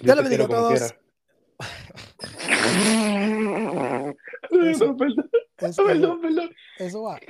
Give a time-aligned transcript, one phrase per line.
[0.00, 0.94] Le bendiga a todos.
[4.50, 6.50] Eso, perdón, Eso, perdón, perdón.
[6.78, 7.18] eso va.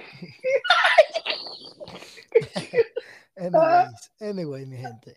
[3.37, 5.17] Anyways, anyway, mi gente.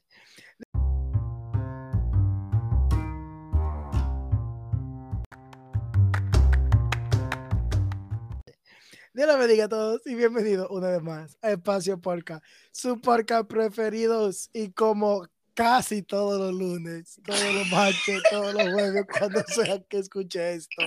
[9.14, 13.46] Dios les bendiga a todos y bienvenidos una vez más a Espacio Porca, su porca
[13.46, 15.26] preferidos y como
[15.56, 20.84] casi todos los lunes, todos los martes, todos los jueves, cuando sea que escuche esto,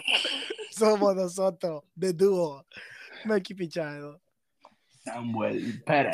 [0.71, 2.65] somos nosotros de dúo,
[3.25, 4.21] Melky Pichado.
[5.05, 6.13] Samuel Pérez,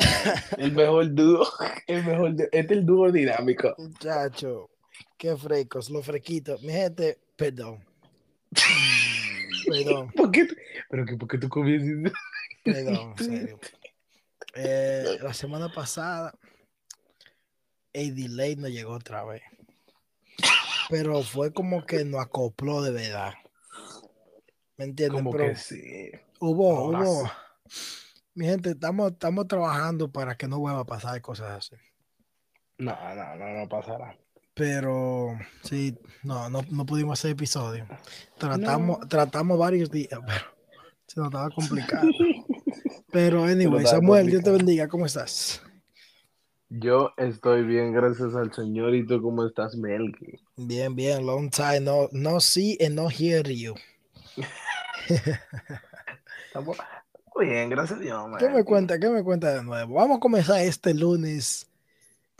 [0.57, 1.45] el mejor dúo,
[1.87, 3.75] el mejor, dúo- este es el dúo dinámico.
[3.77, 4.69] Muchacho,
[5.17, 6.63] qué frescos, los fresquitos.
[6.63, 7.83] Mi gente, perdón.
[9.67, 10.47] Perdón, ¿Por qué?
[10.89, 12.13] Pero que, ¿por qué tú comienzas?
[12.63, 13.59] perdón, en serio.
[14.53, 16.33] Eh, la semana pasada,
[17.95, 19.41] el delay no llegó otra vez.
[20.89, 23.33] Pero fue como que nos acopló de verdad.
[24.77, 25.17] ¿Me entiendes?
[25.17, 26.11] Como Pero que sí.
[26.39, 27.31] hubo, ahora hubo.
[28.33, 31.81] Mi gente, estamos, estamos trabajando para que no vuelva a pasar cosas así.
[32.77, 34.17] No, no, no, no pasará.
[34.53, 37.87] Pero sí, no, no, no pudimos hacer episodio.
[38.37, 40.45] Tratamos, tratamos varios días, pero
[41.07, 42.09] se nos estaba complicado.
[43.11, 45.61] Pero anyway, Samuel, Dios te bendiga, ¿cómo estás?
[46.69, 48.95] Yo estoy bien, gracias al Señor.
[48.95, 50.39] ¿Y tú cómo estás, Melky?
[50.57, 53.75] Bien, bien, long time, no, no see and no hear you.
[56.47, 56.77] Estamos
[57.39, 59.95] bien, gracias a Dios, ¿Qué me cuenta, qué me cuenta de nuevo?
[59.95, 61.67] Vamos a comenzar este lunes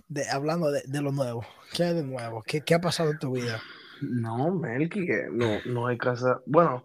[0.07, 1.45] de, hablando de, de lo nuevo.
[1.73, 2.41] ¿Qué hay de nuevo?
[2.43, 3.61] ¿Qué, qué ha pasado en tu vida?
[4.01, 6.41] No, Melky, no, no hay casa.
[6.45, 6.83] Bueno,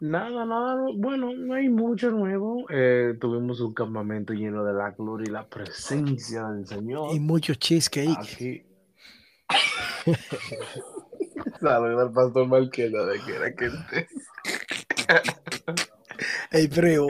[0.00, 2.66] nada, nada, bueno, no hay mucho nuevo.
[2.70, 7.14] Eh, tuvimos un campamento lleno de la gloria y la presencia del Señor.
[7.14, 8.16] Y mucho cheesecake.
[8.18, 8.66] Aquí.
[11.60, 14.08] Saludos al pastor Marquela de que era que esté.
[16.50, 17.08] Ey, primo,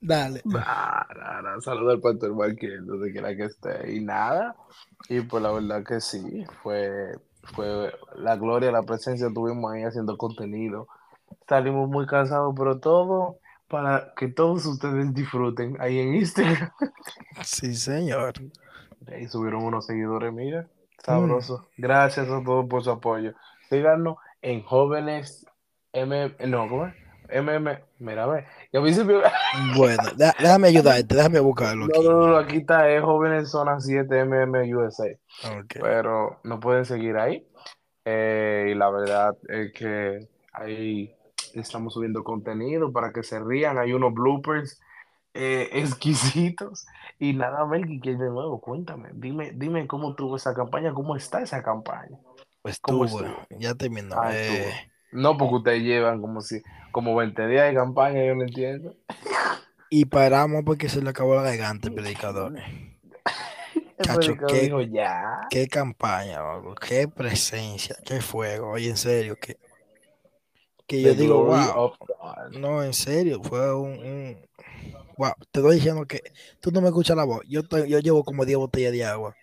[0.00, 0.42] dale.
[0.44, 3.92] Nah, nah, nah, Saludos al pastor Marquela de que era que esté.
[3.92, 4.56] Y nada.
[5.08, 10.16] Y pues la verdad que sí, fue, fue la gloria, la presencia, estuvimos ahí haciendo
[10.16, 10.86] contenido.
[11.48, 13.38] Salimos muy cansados, pero todo
[13.68, 16.70] para que todos ustedes disfruten ahí en Instagram.
[17.42, 18.34] Sí, señor.
[19.10, 21.66] Ahí subieron unos seguidores, mira, sabroso.
[21.76, 23.32] Gracias a todos por su apoyo.
[23.68, 25.46] Síganos en jóvenes
[25.94, 26.94] MM, no, ¿cómo es?
[27.32, 28.44] MM, mira, ve.
[28.74, 29.22] A me...
[29.76, 30.02] Bueno,
[30.38, 32.08] déjame ayudarte, déjame buscarlo No, aquí.
[32.08, 35.06] no, no, aquí está, es jóvenes zona 7 MM USA.
[35.58, 35.76] Ok.
[35.80, 37.46] Pero no pueden seguir ahí.
[38.04, 41.14] Eh, y la verdad es que ahí
[41.54, 43.78] estamos subiendo contenido para que se rían.
[43.78, 44.80] Hay unos bloopers
[45.34, 46.86] eh, exquisitos.
[47.18, 49.10] Y nada, Melky, que de nuevo, cuéntame.
[49.14, 52.18] Dime, dime cómo tuvo esa campaña, cómo está esa campaña.
[52.62, 53.46] Pues ¿Cómo estuvo, estuvo?
[53.58, 54.14] ya terminó.
[54.16, 54.72] Ah, eh.
[55.10, 58.94] No, porque ustedes llevan como si, como 20 días de campaña, yo no entiendo.
[59.90, 62.54] y paramos porque se le acabó la garganta al predicador.
[63.98, 64.90] Predicador ¿qué?
[64.90, 65.40] ya.
[65.50, 66.40] Qué campaña,
[66.88, 68.70] qué presencia, qué fuego.
[68.70, 69.58] Oye, en serio, que,
[70.96, 71.92] que yo The digo, wow.
[72.58, 74.46] No, en serio, fue un, un-
[75.16, 76.22] Wow, te estoy diciendo que
[76.60, 77.42] tú no me escuchas la voz.
[77.48, 79.36] Yo, estoy- yo llevo como 10 botellas de agua.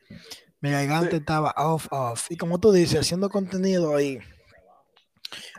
[0.62, 1.18] Mi garganta Sí.
[1.18, 2.30] estaba off, off.
[2.30, 4.20] Y como tú dices, haciendo contenido ahí.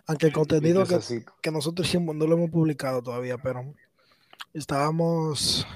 [0.07, 0.99] Aunque el contenido que,
[1.41, 3.73] que nosotros hicimos no lo hemos publicado todavía, pero
[4.53, 5.67] estábamos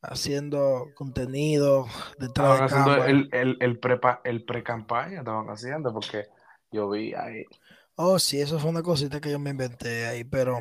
[0.00, 1.86] haciendo contenido
[2.18, 6.26] detrás Estaban de haciendo el, el, el, prepa, el pre-campaña, estaban haciendo, porque
[6.70, 7.44] yo vi ahí.
[7.96, 10.60] Oh, sí, eso fue una cosita que yo me inventé ahí, pero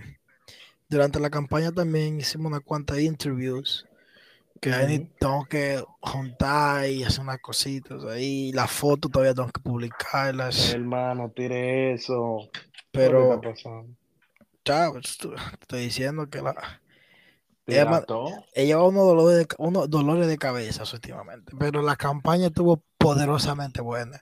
[0.90, 3.88] durante la campaña también hicimos unas cuantas interviews
[4.60, 8.52] que ahí tengo que juntar y hacer unas cositas ahí.
[8.52, 12.50] Las fotos todavía tengo que publicarlas, Hermano, tire eso.
[12.92, 13.42] pero
[14.64, 15.00] chao, te
[15.62, 16.82] estoy diciendo que la,
[17.66, 18.04] ella
[18.56, 24.22] llevaba unos dolores de, unos dolores de cabeza últimamente, pero la campaña estuvo poderosamente buena.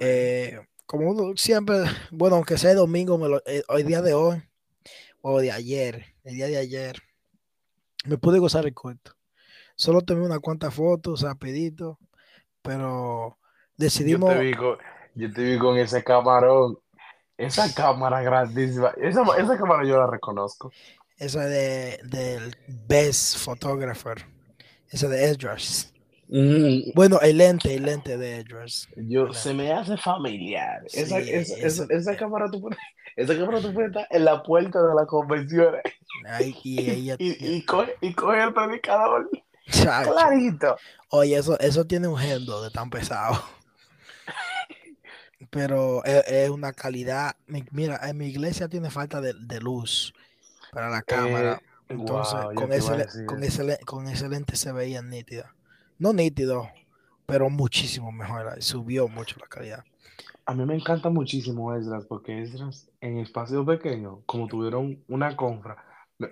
[0.00, 1.76] Eh, como uno siempre,
[2.10, 4.42] bueno, aunque sea domingo, me lo- eh, hoy día de hoy,
[5.22, 7.02] o de ayer, el día de ayer,
[8.04, 9.12] me pude gozar el cuento.
[9.76, 11.98] Solo tomé unas cuantas fotos rapidito,
[12.62, 13.36] pero yo
[13.76, 14.78] decidimos, te vi con,
[15.14, 16.78] yo te vi con ese camarón.
[17.36, 18.94] Esa cámara grandísima.
[18.96, 20.72] Esa, esa cámara yo la reconozco.
[21.18, 24.24] esa de, del Best Photographer,
[24.88, 25.92] esa de Edras.
[26.28, 28.88] Mm, Bueno, el lente, el lente de Edras.
[28.96, 30.82] Yo, se me hace familiar.
[30.86, 32.78] Esa, Sí, esa, esa, esa cámara tú puedes,
[33.16, 35.74] esa cámara tú puedes estar en la puerta de la convención
[36.62, 39.30] y ella, y, y, coge, y coge el predicador
[39.70, 40.12] Chacho.
[40.12, 40.76] clarito.
[41.10, 43.40] Oye, eso, eso tiene un gendo de tan pesado.
[45.50, 47.36] pero es, es una calidad.
[47.46, 50.12] mi- Mira, en mi iglesia tiene falta de, de luz
[50.72, 51.60] para la cámara.
[51.88, 55.54] Eh, Entonces, wow, con, ese, con, ese, con ese lente se veía nítida.
[55.98, 56.68] No nítido,
[57.26, 58.62] pero muchísimo mejor.
[58.62, 59.84] Subió mucho la calidad.
[60.44, 65.76] A mí me encanta muchísimo Esdras, porque Esdras en espacios pequeños, como tuvieron una compra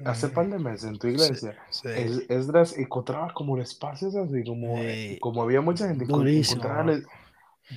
[0.07, 1.89] hace par de meses en tu Sí, iglesia, sí.
[1.89, 6.93] Es- Esdras encontraba como espacios así, como, Eh, como había mucha gente, encontraba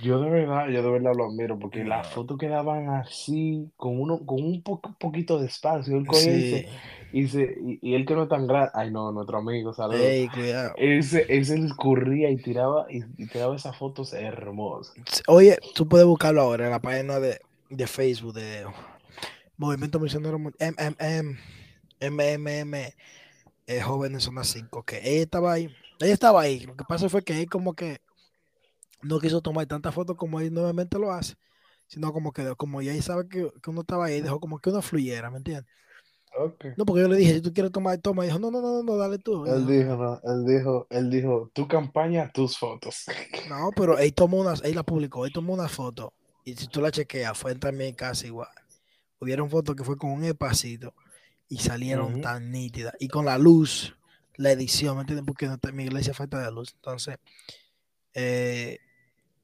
[0.04, 1.90] yo de verdad, yo de verdad lo admiro, porque No.
[1.90, 6.66] las fotos quedaban así, con uno, con un po- poquito de espacio, él Sí.
[7.14, 10.02] y se, y, y él que no es tan grande, ay no, nuestro amigo, saludos.
[10.02, 10.74] Ey, cuidado.
[10.78, 14.94] Él se, él se escurría y tiraba, y, y tiraba esas fotos hermosas.
[15.28, 17.40] Oye, tú puedes buscarlo ahora en la página de,
[17.70, 18.66] de Facebook de
[19.58, 21.38] Movimiento Misionero MMM,
[22.02, 22.76] MMM,
[23.68, 25.70] eh, Jóvenes Zona 5, que ella estaba ahí.
[26.00, 26.60] Ella estaba ahí.
[26.60, 28.00] Lo que pasa fue que él como que
[29.04, 31.36] no quiso tomar tantas fotos como él nuevamente lo hace,
[31.88, 34.70] sino como que como ya él sabe que, que uno estaba ahí, dejó como que
[34.70, 35.66] uno fluyera, ¿me entiendes?
[36.38, 36.66] Ok.
[36.78, 38.24] No, porque yo le dije, si tú quieres tomar, toma.
[38.24, 39.46] Y dijo, no, no, no, no, dale tú.
[39.46, 43.06] Él dijo, dijo, no, él dijo, él dijo, tu campaña, tus fotos.
[43.50, 46.14] No, pero él tomó unas, él la publicó, él tomó una foto.
[46.46, 48.50] Y si tú la chequeas, fue también casi igual.
[49.20, 50.94] Hubieron fotos que fue con un espacito
[51.50, 52.94] y salieron tan nítidas.
[53.00, 53.96] Y con la luz,
[54.36, 55.26] la edición, ¿me entiendes?
[55.26, 56.74] Porque no te- mi iglesia falta de luz.
[56.76, 57.18] Entonces,
[58.14, 58.80] eh,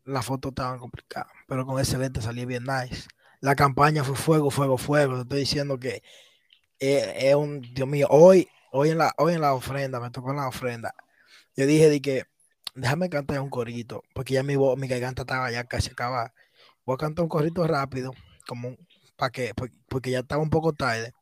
[0.05, 1.31] las fotos estaban complicadas.
[1.47, 3.07] Pero con ese lente salía bien nice.
[3.41, 5.15] La campaña fue fuego, fuego, fuego.
[5.15, 6.03] Te estoy diciendo que
[6.79, 10.31] eh, es un, Dios mío, hoy, hoy en la, hoy en la ofrenda, me tocó
[10.31, 10.93] en la ofrenda.
[11.55, 12.25] Yo dije de que
[12.75, 16.33] déjame cantar un corito, porque ya mi voz, mi garganta estaba ya casi acabada.
[16.85, 18.13] Voy a cantar un corito rápido,
[18.47, 18.77] como
[19.17, 21.13] para que, por- porque ya estaba un poco tarde.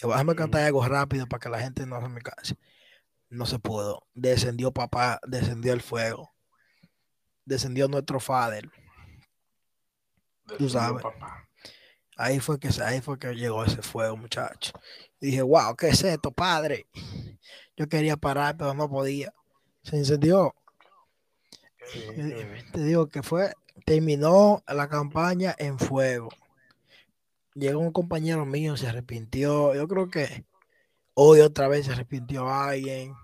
[0.00, 2.56] Déjame cantar algo rápido para que la gente no se me canse.
[3.30, 4.06] No se pudo.
[4.14, 6.33] Descendió papá, descendió el fuego.
[7.44, 8.70] Descendió nuestro Father.
[10.58, 11.02] Tú sabes.
[11.02, 11.48] papá.
[12.16, 14.72] Ahí fue que ahí fue que llegó ese fuego, muchacho.
[15.20, 16.86] Y dije, wow, ¿qué es esto, padre?
[17.76, 19.32] Yo quería parar, pero no podía.
[19.82, 20.54] Se incendió.
[22.72, 23.52] Te digo que fue,
[23.84, 26.28] terminó la campaña en fuego.
[27.54, 29.74] Llegó un compañero mío, se arrepintió.
[29.74, 30.44] Yo creo que
[31.14, 33.14] hoy otra vez se arrepintió alguien.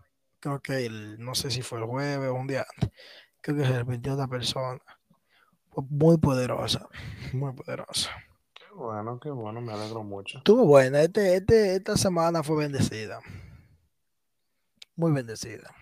[0.41, 2.91] Creo que el, no sé si fue el jueves o un día antes.
[3.41, 4.81] Creo que se arrepintió otra persona.
[5.71, 6.89] Fue muy poderosa,
[7.33, 8.11] muy poderosa.
[8.55, 10.39] Qué bueno, qué bueno, me alegro mucho.
[10.39, 11.03] Estuvo buena.
[11.03, 13.21] Este, este, esta semana fue bendecida.
[14.97, 15.75] Muy bendecida.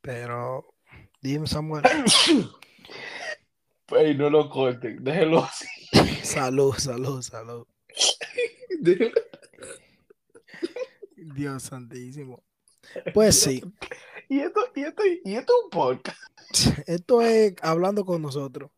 [0.00, 0.74] Pero,
[1.20, 1.82] dime, Samuel.
[3.88, 5.66] Ey, no lo corten, déjelo así.
[6.24, 7.66] salud, salud, salud.
[11.16, 12.42] Dios santísimo.
[13.12, 13.62] Pues sí,
[14.28, 16.18] Y esto, y esto, y esto es un podcast.
[16.86, 18.70] esto es hablando con nosotros.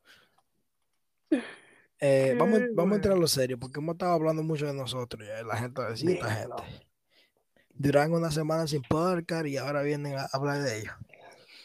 [2.00, 4.74] Eh, vamos, Qué vamos a entrar a lo serio, porque hemos estado hablando mucho de
[4.74, 5.26] nosotros.
[5.26, 6.58] Ya, la gente esta Dímelo.
[6.58, 6.86] gente.
[7.70, 10.94] Duran una semana sin podcast y ahora vienen a hablar de ellos.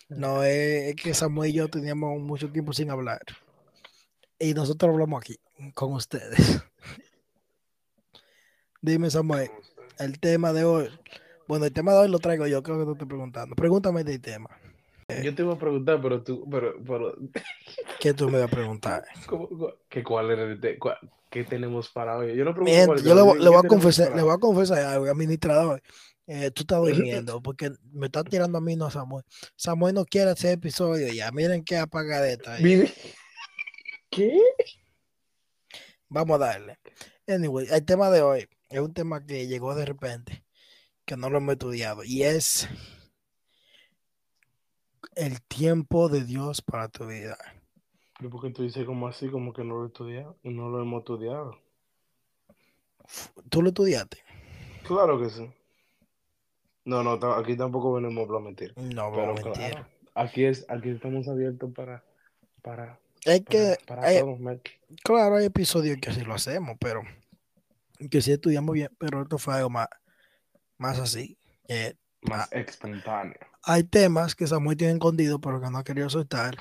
[0.09, 3.21] No, es, es que Samuel y yo teníamos mucho tiempo sin hablar.
[4.39, 5.39] Y nosotros hablamos aquí,
[5.74, 6.63] con ustedes.
[8.81, 9.50] Dime, Samuel,
[9.97, 10.89] el tema de hoy.
[11.47, 13.55] Bueno, el tema de hoy lo traigo yo, creo que te estoy preguntando.
[13.55, 14.49] Pregúntame del tema.
[15.21, 17.15] Yo te iba a preguntar, pero tú, pero, pero,
[17.99, 19.03] ¿Qué tú me vas a preguntar?
[19.27, 20.97] ¿cómo- cómo- ¿qué cuál era el te- cuál-
[21.29, 22.35] qué tenemos para hoy?
[22.35, 24.33] Yo no pregunto cuál yo le, voy- tema, le voy ¿qué a confesar, le voy
[24.33, 25.81] a confesar algo, administrador.
[26.25, 29.25] Eh, tú estás durmiendo porque me está tirando a mí, no a Samuel.
[29.57, 31.31] Samuel no quiere hacer episodio ya.
[31.31, 32.57] Miren qué apagadeta.
[34.09, 34.39] ¿Qué?
[36.07, 36.77] Vamos a darle.
[37.27, 40.42] Anyway, el tema de hoy es un tema que llegó de repente,
[41.05, 42.67] que no lo hemos estudiado, y es
[45.15, 47.38] el tiempo de Dios para tu vida.
[48.17, 51.00] Pero porque tú dices como así, como que no lo he estudiado, no lo hemos
[51.00, 51.57] estudiado.
[53.50, 54.17] ¿Tú lo estudiaste?
[54.88, 55.51] Claro que sí.
[56.86, 58.74] No, no, aquí tampoco venimos a mentir.
[58.77, 59.53] No, Pero mentir.
[59.53, 62.03] claro, aquí es, aquí estamos abiertos para,
[62.62, 64.39] para, Es que, para todos,
[65.03, 67.01] claro, hay episodios que así lo hacemos, pero
[68.10, 69.88] que sí estudiamos bien, pero esto fue algo más,
[70.77, 71.38] más así.
[71.68, 73.39] Eh, Más espontáneo.
[73.63, 76.56] hay temas que Samuel tiene escondido, pero que no ha querido soltar.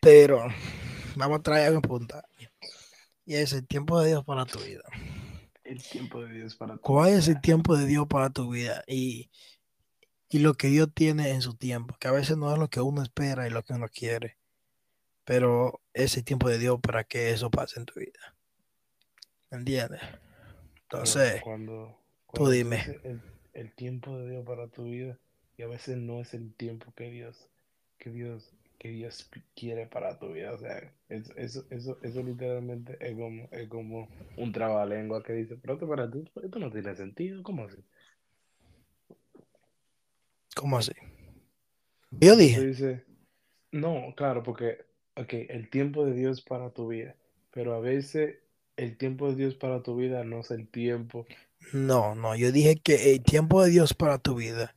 [0.00, 0.46] Pero
[1.16, 2.24] vamos a traer en punta.
[3.24, 4.82] Y es el tiempo de Dios para tu vida.
[5.64, 6.80] El tiempo de Dios para ti.
[6.82, 8.82] ¿Cuál es el tiempo de Dios para tu vida?
[8.86, 9.30] Y,
[10.30, 12.80] y lo que Dios tiene en su tiempo, que a veces no es lo que
[12.80, 14.38] uno espera y lo que uno quiere,
[15.24, 18.36] pero es el tiempo de Dios para que eso pase en tu vida.
[19.50, 20.00] ¿Entiendes?
[20.82, 21.97] Entonces, cuando,
[22.32, 22.82] tú dime.
[23.04, 23.20] el,
[23.54, 25.18] el tiempo de Dios para tu vida,
[25.56, 27.48] y a veces no es el tiempo que Dios,
[27.98, 30.52] que Dios que Dios quiere para tu vida.
[30.52, 35.56] O sea, eso, eso, eso, eso literalmente es como, es como un trabalengua que dice,
[35.56, 37.84] pero para ti, esto no tiene sentido, ¿cómo así?
[40.54, 40.92] ¿Cómo así?
[42.10, 43.04] Yo dije,
[43.72, 47.16] no, claro, porque, ok, el tiempo de Dios para tu vida,
[47.50, 48.38] pero a veces
[48.76, 51.26] el tiempo de Dios para tu vida no es el tiempo.
[51.72, 54.74] No, no, yo dije que el tiempo de Dios para tu vida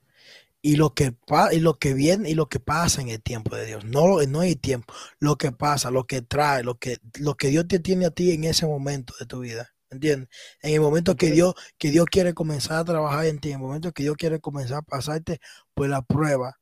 [0.62, 1.16] y lo que
[1.52, 4.44] y lo que viene y lo que pasa en el tiempo de Dios, no, no
[4.44, 8.06] el tiempo, lo que pasa, lo que trae, lo que, lo que Dios te tiene
[8.06, 10.30] a ti en ese momento de tu vida, ¿entiendes?
[10.62, 11.32] En el momento ¿Tú que?
[11.32, 14.40] Dios, que Dios quiere comenzar a trabajar en ti, en el momento que Dios quiere
[14.40, 15.40] comenzar a pasarte,
[15.74, 16.60] pues la prueba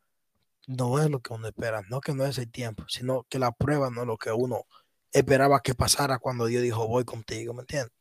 [0.67, 3.51] no es lo que uno espera, no que no es el tiempo, sino que la
[3.51, 4.65] prueba no es lo que uno
[5.11, 7.93] esperaba que pasara cuando Dios dijo voy contigo, ¿me entiendes?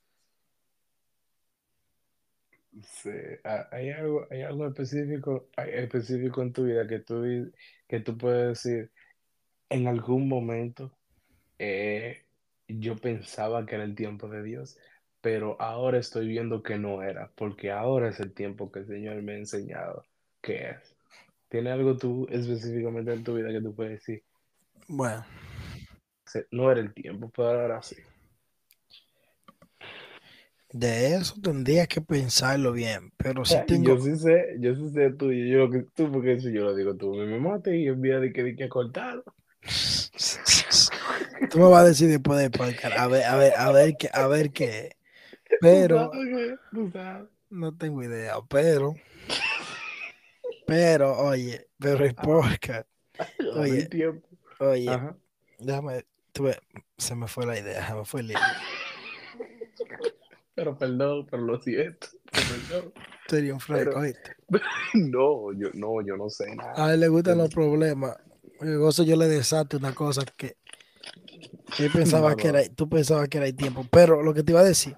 [2.82, 3.10] Sí,
[3.44, 7.50] ha- hay algo, hay algo específico, hay específico en tu vida que tú, di-
[7.88, 8.92] que tú puedes decir,
[9.70, 10.92] en algún momento
[11.58, 12.26] eh,
[12.68, 14.78] yo pensaba que era el tiempo de Dios,
[15.22, 19.22] pero ahora estoy viendo que no era, porque ahora es el tiempo que el Señor
[19.22, 20.04] me ha enseñado
[20.42, 20.96] que es.
[21.48, 24.24] ¿Tiene algo tú específicamente en tu vida que tú puedes decir,
[24.88, 25.24] Bueno,
[26.26, 27.96] "Se- no era el tiempo, pero ahora sí?
[30.72, 34.90] De eso tendría que pensarlo bien, pero sí Ah, tengo, Yo sí sé, yo sí
[34.90, 37.86] sé tú, yo lo que tú, porque eso yo lo digo tú, me mate y
[37.88, 39.22] en vía de que, de que cortar.
[41.50, 44.10] tú me vas a decir después del podcast, a ver, a ver, a ver qué,
[44.12, 44.96] a ver qué,
[45.48, 47.28] Tú pero sabes que, tú sabes.
[47.50, 48.94] no tengo idea, pero,
[50.66, 52.88] pero, oye, pero el podcast,
[53.40, 53.88] Ahora Oye.
[53.92, 54.02] hay
[54.60, 55.16] oye, Ajá.
[55.58, 56.58] déjame, tú ves,
[56.98, 58.42] se me fue la idea, se me fue el libro.
[60.58, 62.08] Pero perdón, pero lo siento.
[62.32, 62.92] Perdón.
[63.28, 64.34] Sería un fresco, ¿oíste?
[64.94, 66.72] No, yo no, yo no sé nada.
[66.74, 68.16] A él le gustan los problemas.
[68.60, 70.56] Gozo yo le desate una cosa que
[71.92, 73.86] pensaba No, que era, tú pensabas que era el tiempo.
[73.88, 74.96] Pero lo que te iba a decir,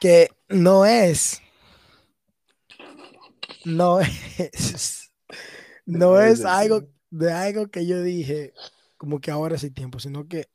[0.00, 1.40] que no es,
[3.64, 4.00] no
[4.40, 5.12] es,
[5.86, 8.52] no es algo de algo que yo dije,
[8.96, 10.48] como que ahora es el tiempo, sino que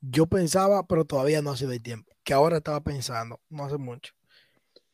[0.00, 2.13] yo pensaba, pero todavía no ha sido el tiempo.
[2.24, 4.14] Que ahora estaba pensando, no hace mucho,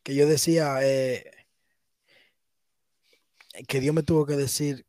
[0.03, 1.47] que yo decía eh,
[3.67, 4.85] que Dios me tuvo que decir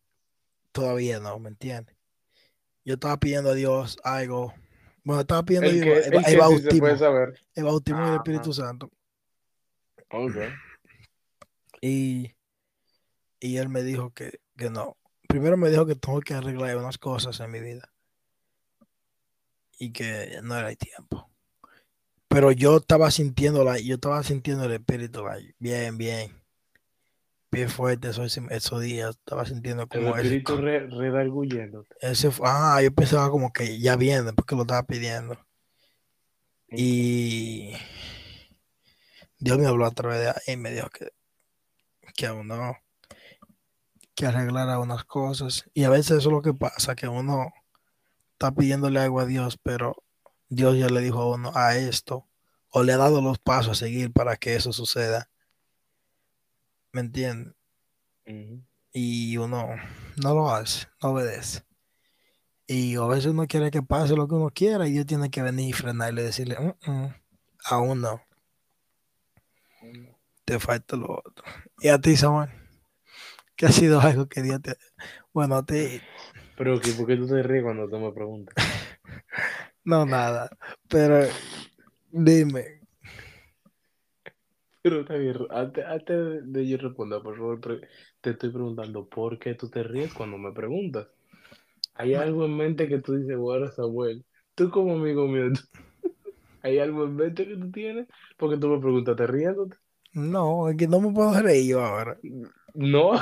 [0.73, 1.95] todavía no, ¿me entiendes?
[2.85, 4.53] Yo estaba pidiendo a Dios algo.
[5.05, 7.41] Bueno, estaba pidiendo El que, el, el el sí bautismo, saber.
[7.55, 8.17] el bautismo del Ajá.
[8.17, 8.91] Espíritu Santo.
[10.11, 10.37] Ok.
[11.81, 12.35] Y,
[13.41, 14.97] y él me dijo que, que no.
[15.29, 17.93] Primero me dijo que tengo que arreglar unas cosas en mi vida.
[19.79, 21.32] Y que no era el tiempo.
[22.33, 26.43] Pero yo estaba sintiendo la, yo estaba sintiendo el espíritu like, bien, bien.
[27.51, 29.11] Bien fuerte esos, esos días.
[29.11, 30.89] Estaba sintiendo El como ese, espíritu re,
[32.01, 35.39] ese ah, yo pensaba como que ya viene porque lo estaba pidiendo.
[36.71, 37.75] Y
[39.39, 41.11] Dios me habló a través de ahí y me dijo que,
[42.15, 42.79] que uno
[44.15, 45.67] que arreglara unas cosas.
[45.75, 47.53] Y a veces eso es lo que pasa, que uno
[48.33, 50.03] está pidiéndole algo a Dios, pero
[50.55, 52.29] Dios ya le dijo a uno a esto,
[52.69, 55.31] o le ha dado los pasos a seguir para que eso suceda.
[56.93, 57.55] ¿Me entiendes?
[58.93, 59.69] Y uno
[60.23, 61.63] no lo hace, no obedece.
[62.67, 65.43] Y a veces uno quiere que pase lo que uno quiera y Dios tiene que
[65.43, 67.15] venir y frenarle y decirle, "Mm, mm,
[67.71, 68.23] aún no,
[70.45, 71.45] te falta lo otro.
[71.81, 72.51] Y a ti, Samuel,
[73.57, 74.77] que ha sido algo que Dios te...
[75.33, 76.01] Bueno, a ti,
[76.57, 78.55] Pero, ¿qué- ¿por qué tú te ríes cuando tú me preguntas?
[79.85, 80.51] no nada,
[80.89, 81.27] pero
[82.11, 82.83] dime,
[84.83, 87.61] Pero está bien, antes, antes de yo responder, por favor,
[88.21, 91.07] te estoy preguntando por qué tú te ríes cuando me preguntas.
[91.95, 94.25] ¿Hay algo en mente que tú dices, bueno, Samuel,
[94.55, 95.53] tú como amigo mío,
[96.63, 98.09] ¿hay algo en mente que tú tienes?
[98.37, 99.77] Porque tú me preguntas, ¿te riéndote?
[100.13, 102.19] no, es que no me puedo reír yo ahora.
[102.75, 103.13] No.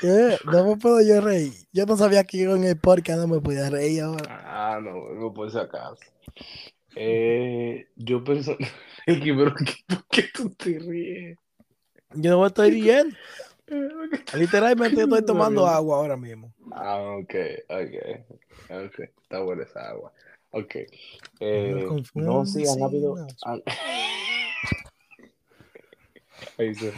[0.00, 0.38] ¿Qué?
[0.46, 1.52] No me puedo yo reír.
[1.72, 4.24] Yo no sabía que yo en el podcast no me podía reír ahora.
[4.28, 5.96] Ah, no, no por si acaso.
[6.96, 8.24] Eh, yo
[9.22, 11.38] que, pero, ¿qué- ¿por qué tú te ríes?
[12.14, 13.14] Yo no me estoy riendo.
[13.66, 16.52] ¿Por qué tú- Literalmente ¿Qué estoy tomando agua ahora mismo.
[16.72, 17.34] Ah, ok,
[17.68, 18.36] ok,
[18.86, 20.12] ok, está buena esa agua.
[20.52, 20.74] Ok,
[21.40, 23.16] eh, no, sí, han habido...
[23.44, 23.62] han-
[26.58, 26.92] Ahí se.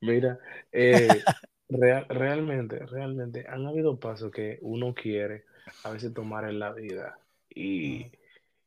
[0.00, 0.38] Mira,
[0.72, 1.22] eh,
[1.78, 5.44] real- realmente, realmente, han habido pasos que uno quiere
[5.84, 7.18] a veces tomar en la vida
[7.50, 8.10] y,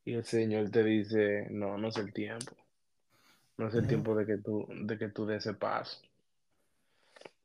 [0.06, 2.56] y el Señor te dice, no, no es el tiempo,
[3.58, 6.00] no es el tiempo de que tú, de que tú des ese paso.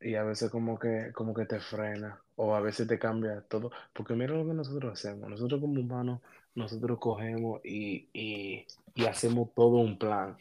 [0.00, 3.70] Y a veces como que, como que te frena o a veces te cambia todo,
[3.92, 6.20] porque mira lo que nosotros hacemos, nosotros como humanos,
[6.54, 10.36] nosotros cogemos y, y, y hacemos todo un plan,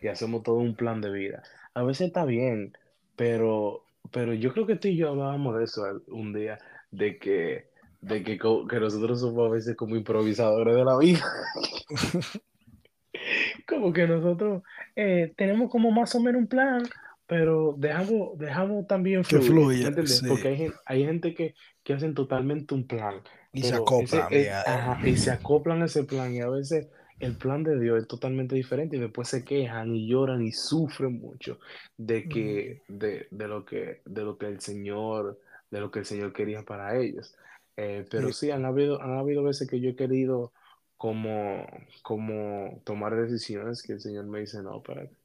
[0.00, 1.42] y hacemos todo un plan de vida.
[1.74, 2.76] A veces está bien,
[3.16, 6.58] pero, pero yo creo que tú y yo hablábamos de eso un día,
[6.90, 7.70] de que,
[8.00, 11.24] de que, que nosotros somos a veces como improvisadores de la vida.
[13.66, 14.62] Como que nosotros
[14.94, 16.82] eh, tenemos como más o menos un plan,
[17.26, 20.18] pero dejamos, dejamos también Que fluir, fluya, ¿me entiendes?
[20.20, 20.26] sí.
[20.28, 24.28] Porque hay, hay gente que, que hacen totalmente un plan, Y se pero ese, acoplan,
[24.30, 28.00] eh, ajá, y se acoplan a ese plan y a veces el plan de Dios
[28.02, 31.58] es totalmente diferente y después se quejan y lloran y sufren mucho
[31.96, 36.04] de que, de, de lo que, de lo que el Señor, de lo que el
[36.06, 37.34] Señor quería para ellos.
[37.76, 38.46] Eh, pero Sí.
[38.46, 40.52] sí, han habido, han habido veces que yo he querido
[40.96, 41.66] como,
[42.02, 45.16] como tomar decisiones que el Señor me dice, no, espérate,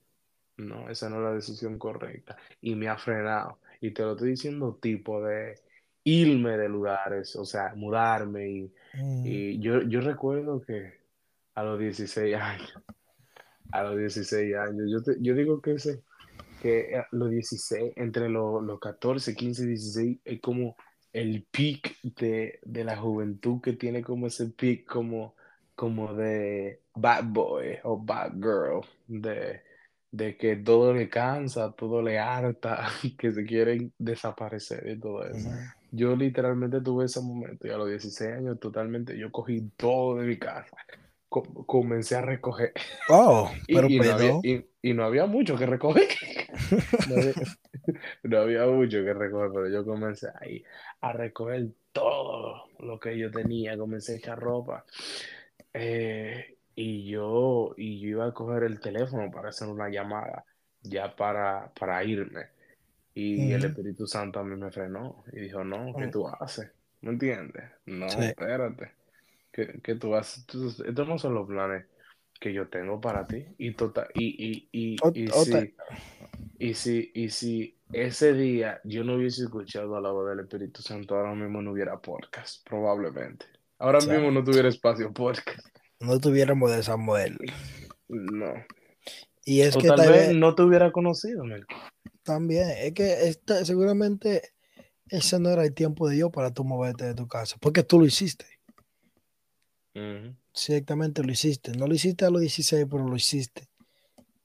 [0.58, 2.38] no, esa no es la decisión correcta.
[2.62, 3.60] Y me ha frenado.
[3.82, 5.60] Y te lo estoy diciendo tipo de
[6.04, 8.50] irme de lugares, o sea, mudarme.
[8.50, 9.26] Y, Mm.
[9.26, 11.01] y yo, yo recuerdo que
[11.56, 12.74] a los 16 años,
[13.72, 16.02] a los 16 años, yo, te- yo digo que ese,
[16.62, 20.76] que a los 16, entre los, los 14, 15, 16, es como
[21.14, 25.36] el peak de, de la juventud que tiene como ese peak como,
[25.76, 29.62] como de bad boy o bad girl, de,
[30.12, 35.50] de que todo le cansa, todo le harta, que se quieren desaparecer y todo eso.
[35.94, 40.28] Yo literalmente tuve ese momento y a los 16 años totalmente yo cogí todo de
[40.28, 40.76] mi casa,
[41.32, 42.74] Co- comencé a recoger
[43.08, 46.08] Oh, y, pero y no había, y, y no había mucho que recoger.
[47.10, 47.34] No había,
[48.24, 50.62] no había mucho que recoger, pero yo comencé ahí
[51.00, 54.86] a recoger todo lo que yo tenía, comencé a echar ropa.
[55.74, 60.44] Eh, y yo, y yo iba a coger el teléfono para hacer una llamada,
[60.82, 62.48] ya para, para irme.
[63.14, 63.66] Y el.
[63.66, 66.12] Espíritu Santo a mí me frenó y dijo, no, ¿qué Mm.
[66.12, 66.72] tú haces?
[67.02, 67.64] ¿Me entiendes?
[67.86, 68.24] No, Sí.
[68.26, 68.92] espérate.
[69.52, 70.46] ¿Qué, qué tú haces?
[70.86, 71.86] Estos no son los planes
[72.40, 73.46] que yo tengo para ti.
[73.58, 75.76] Y, total, y, y, y, O- y si,
[76.60, 81.16] y, si, y si ese día yo no hubiese escuchado la voz del Espíritu Santo,
[81.16, 83.46] ahora mismo no hubiera podcast, probablemente.
[83.78, 85.60] Ahora o sea, mismo no tuviera espacio podcast.
[86.00, 87.38] no tuviéramos de Samuel.
[88.08, 88.54] No.
[89.46, 91.44] Y es O que tal tal vez vez no te hubiera conocido,
[92.24, 94.54] también, es que esta- seguramente
[95.10, 98.00] ese no era el tiempo de Dios para tú moverte de tu casa, porque tú
[98.00, 98.46] lo hiciste.
[100.54, 101.72] Ciertamente lo hiciste.
[101.74, 103.68] No lo hiciste a los 16, pero lo hiciste.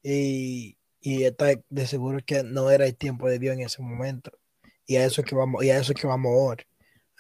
[0.03, 4.33] Y, y está de seguro que no era el tiempo de Dios en ese momento.
[4.87, 6.65] Y a eso es que vamos, y a eso es que vamos ahora,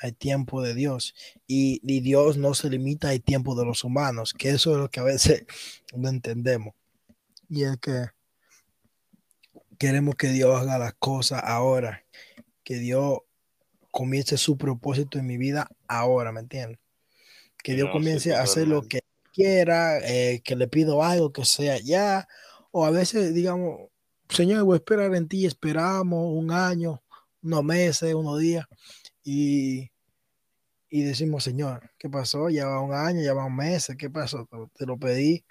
[0.01, 1.15] al tiempo de Dios.
[1.47, 4.91] Y, y Dios no se limita al tiempo de los humanos, que eso es lo
[4.91, 5.45] que a veces
[5.97, 6.75] no entendemos.
[7.49, 8.07] Y es que
[9.79, 12.05] queremos que Dios haga las cosas ahora,
[12.65, 13.21] que Dios
[13.91, 16.79] comience su propósito en mi vida ahora, ¿me entiendes?
[17.67, 19.01] Que Dios No, sí, comience a hacer lo que
[19.33, 22.29] quiera, eh, que le pido algo que sea ya,
[22.71, 23.89] o a veces digamos,
[24.29, 27.03] Señor, voy a esperar en ti, esperamos un año,
[27.43, 28.65] unos meses, unos días,
[29.25, 29.91] y,
[30.89, 32.51] y decimos, Señor, ¿qué pasó?
[32.51, 34.47] Ya va un año, ya va un mes, ¿qué pasó?
[34.47, 35.45] Te, te lo pedí,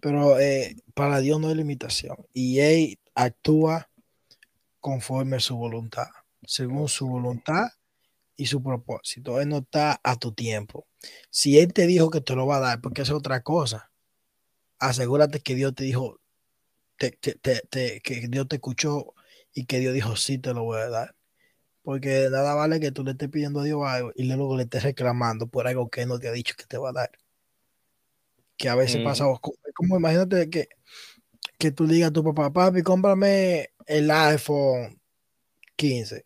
[0.00, 3.88] pero eh, para Dios no hay limitación, y Él actúa
[4.80, 6.08] conforme a su voluntad,
[6.42, 7.68] según su voluntad
[8.34, 9.40] y su propósito.
[9.40, 10.88] Él no está a tu tiempo.
[11.30, 13.90] Si Él te dijo que te lo va a dar, porque es otra cosa,
[14.78, 16.20] asegúrate que Dios te dijo,
[16.96, 19.14] te, te, te, te, que Dios te escuchó
[19.54, 21.16] y que Dios dijo, sí, te lo voy a dar.
[21.82, 24.82] Porque nada vale que tú le estés pidiendo a Dios algo y luego le estés
[24.82, 27.10] reclamando por algo que no te ha dicho que te va a dar.
[28.56, 29.04] Que a veces Ujú.
[29.04, 29.24] pasa,
[29.74, 30.68] como, imagínate que,
[31.58, 35.00] que tú digas a tu papá, papi, cómprame el iPhone
[35.76, 36.24] 15.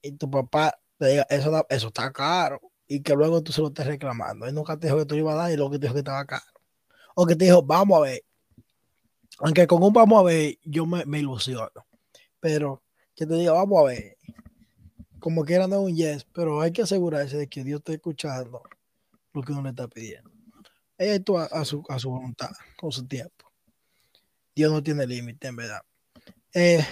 [0.00, 2.60] Y tu papá te diga, eso, eso está caro.
[2.88, 4.46] Y que luego tú se lo estés reclamando.
[4.46, 6.00] Él nunca te dijo que tú ibas a dar y luego que te dijo que
[6.00, 6.44] estaba caro.
[7.14, 8.22] O que te dijo, vamos a ver.
[9.38, 11.86] Aunque con un vamos a ver, yo me, ilusiono.
[12.40, 12.82] Pero
[13.14, 14.16] que te diga, vamos a ver.
[15.18, 18.62] Como quiera no es un yes, pero hay que asegurarse de que Dios esté escuchando
[19.32, 20.30] lo que uno le está pidiendo.
[20.98, 23.50] Ella actúa a su, a su voluntad, con su tiempo.
[24.54, 25.82] Dios no tiene límite, en verdad.
[26.54, 26.82] Eh,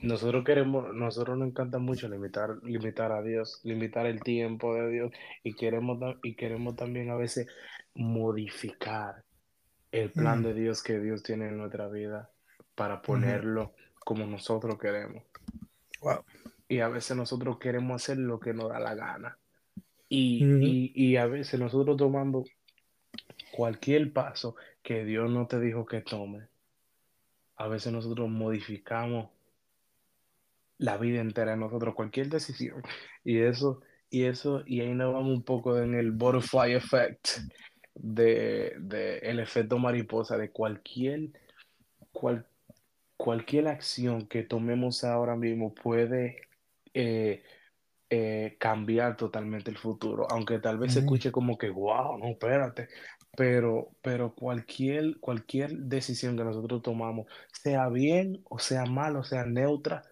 [0.00, 5.12] Nosotros queremos, nosotros nos encanta mucho limitar, limitar a Dios, limitar el tiempo de Dios
[5.42, 7.48] y queremos, y queremos también a veces
[7.94, 9.24] modificar
[9.90, 10.44] el plan Mm.
[10.44, 12.30] de Dios que Dios tiene en nuestra vida
[12.74, 13.72] para ponerlo
[14.04, 15.24] como nosotros queremos.
[16.00, 16.24] wow.
[16.68, 19.38] Y a veces nosotros queremos hacer lo que nos da la gana.
[20.08, 22.44] Y, y, y a veces nosotros tomando
[23.52, 26.46] cualquier paso que Dios no te dijo que tome,
[27.56, 29.30] a veces nosotros modificamos
[30.78, 32.82] la vida entera de nosotros, cualquier decisión.
[33.24, 37.28] Y eso, y eso, y ahí nos vamos un poco en el butterfly effect
[37.94, 41.30] de, de el efecto mariposa de cualquier,
[42.12, 42.46] cual,
[43.16, 46.42] cualquier acción que tomemos ahora mismo puede
[46.94, 47.42] eh,
[48.10, 52.88] eh, cambiar totalmente el futuro, aunque tal vez se escuche como que, wow, no, espérate,
[53.38, 59.46] pero, pero cualquier, cualquier decisión que nosotros tomamos, sea bien o sea mal o sea
[59.46, 60.02] neutra,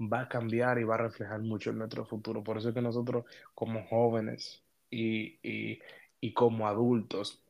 [0.00, 2.44] va a cambiar y va a reflejar mucho en nuestro futuro.
[2.44, 3.24] Por eso es que nosotros
[3.56, 5.80] como jóvenes y, y,
[6.20, 7.42] y como adultos,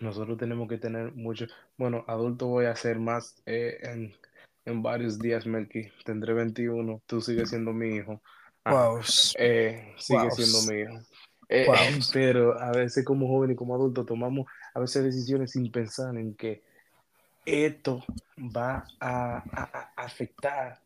[0.00, 4.14] nosotros tenemos que tener mucho, bueno, adulto voy a ser más eh, en,
[4.66, 8.22] en varios días, Melqui, tendré 21 tú sigues siendo mi hijo.
[8.62, 9.00] Ajá, Wow,
[9.36, 11.04] eh, sigue wow, siendo mi hijo.
[11.48, 11.76] Eh, wow.
[12.12, 16.34] pero a veces como joven y como adulto tomamos a veces decisiones sin pensar en
[16.34, 16.62] que
[17.44, 18.04] esto
[18.38, 20.80] va a, afectar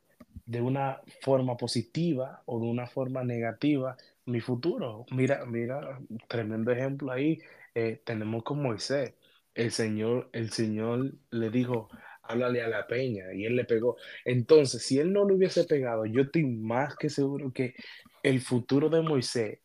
[0.47, 5.07] de una forma positiva o de una forma negativa mi futuro.
[5.11, 7.41] Mira, mira, tremendo ejemplo ahí.
[7.75, 9.15] eh, tenemos con Moisés.
[9.55, 11.89] El Señor, el Señor le dijo,
[12.23, 13.97] háblale a la peña, y él le pegó.
[14.25, 17.75] Entonces, si él no le hubiese pegado, yo estoy más que seguro que
[18.23, 19.61] el futuro de Moisés,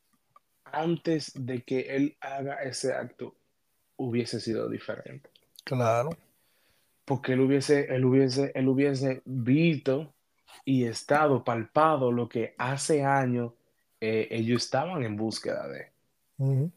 [0.66, 3.36] antes de que él haga ese acto,
[4.00, 5.30] hubiese sido diferente
[5.64, 6.10] Claro.
[7.06, 10.14] porque él hubiese, él hubiese, él hubiese visto
[10.66, 13.54] y estado palpado lo que hace años
[14.02, 15.92] eh, ellos estaban en búsqueda de,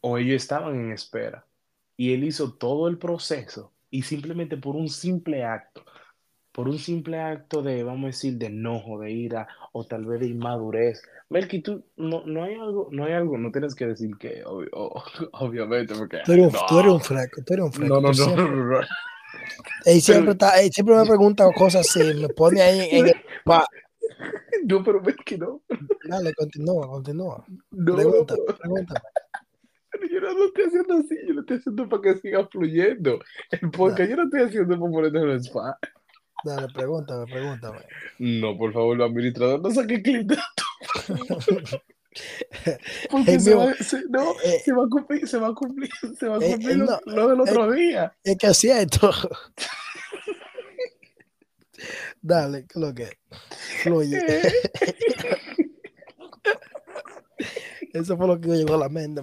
[0.01, 1.47] o ellos estaban en espera.
[1.97, 5.85] Y él hizo todo el proceso y simplemente por un simple acto,
[6.53, 10.21] por un simple acto de, vamos a decir, de enojo, de ira o tal vez
[10.21, 11.03] de inmadurez.
[11.31, 14.71] Melqui, tú, no, no hay algo, no hay algo, no tienes que decir que, obvio-
[15.33, 17.95] obviamente, porque, Tú eres un, no, tú eres un fresco, tú eres un no, fresco.
[17.95, 18.87] no, no, siempre, no, no, no.
[19.87, 23.65] él siempre, está, él siempre me pregunta cosas así, me pone ahí en el pa.
[24.65, 25.63] No, pero Melqui, no.
[26.05, 27.45] Dale, continúa, continúa.
[27.71, 28.41] No, pregúntame.
[29.91, 33.19] pero yo no lo estoy haciendo así, yo lo estoy haciendo para que siga fluyendo.
[33.51, 35.79] El podcast yo lo estoy haciendo para ponerlo en el spa.
[36.45, 37.81] Dale, pregúntame, pregúntame.
[38.19, 40.65] No, por favor, el administrador, no saque clip de esto.
[43.11, 45.91] Porque se mío, va, se, no, eh, se va a cumplir, se va a cumplir,
[46.19, 48.15] se va a eh, cumplir eh, lo, no, lo del otro día.
[48.23, 49.11] es que es cierto.
[52.21, 53.19] Dale, ¿qué es lo que
[53.83, 54.23] fluye.
[57.93, 59.23] Eso fue lo que me llegó a la mente.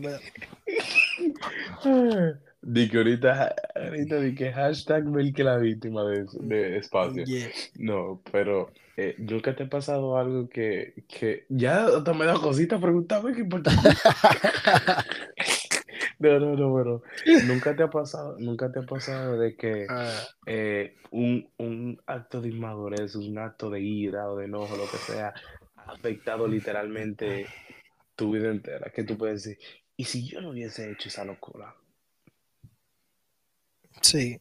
[2.62, 7.24] Di que ahorita, ahorita di que hashtag Melque la víctima de, de espacio.
[7.24, 7.50] Yeah.
[7.76, 12.80] No, pero eh, nunca te ha pasado algo que, que ya hasta me da cosita
[12.80, 13.72] preguntarme qué importa.
[16.20, 17.02] No, no, no, pero
[17.48, 20.12] nunca te ha pasado, nunca te ha pasado de que Ah,
[20.46, 24.98] eh, un, un acto de inmadurez, un acto de ira o de enojo, lo que
[24.98, 25.34] sea,
[25.78, 27.48] ha afectado literalmente
[28.18, 28.92] tu vida entera.
[28.92, 29.60] Que tú puedes decir,
[29.96, 31.74] ¿y si yo no hubiese hecho esa locura?
[34.02, 34.40] Sí,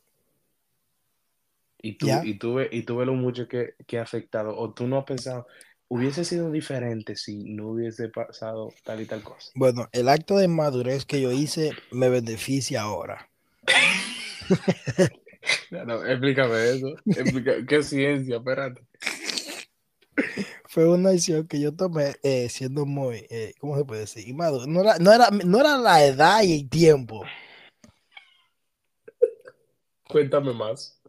[1.81, 2.23] Y tú, ya.
[2.25, 4.99] y tú, ve- y tú ves lo mucho que, que ha afectado, o tú no
[4.99, 5.47] has pensado,
[5.89, 9.51] hubiese sido diferente si no hubiese pasado tal y tal cosa.
[9.55, 13.29] Bueno, el acto de madurez que yo hice me beneficia ahora.
[15.71, 16.95] No, no, explícame eso.
[17.69, 18.37] ¿qué ciencia?
[18.37, 18.83] Espérate.
[20.67, 24.29] Fue una decisión que yo tomé eh, siendo muy, eh, ¿cómo se puede decir?
[24.29, 24.67] Inmaduro.
[24.67, 27.25] No era, no, era, no era la edad y el tiempo
[30.09, 31.01] Cuéntame más.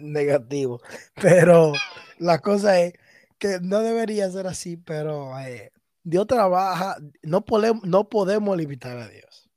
[0.00, 0.80] negativo,
[1.20, 1.72] pero
[2.18, 2.94] la cosa es
[3.38, 9.08] que no debería ser así, pero eh, Dios trabaja, no podemos, no podemos limitar a
[9.08, 9.48] Dios.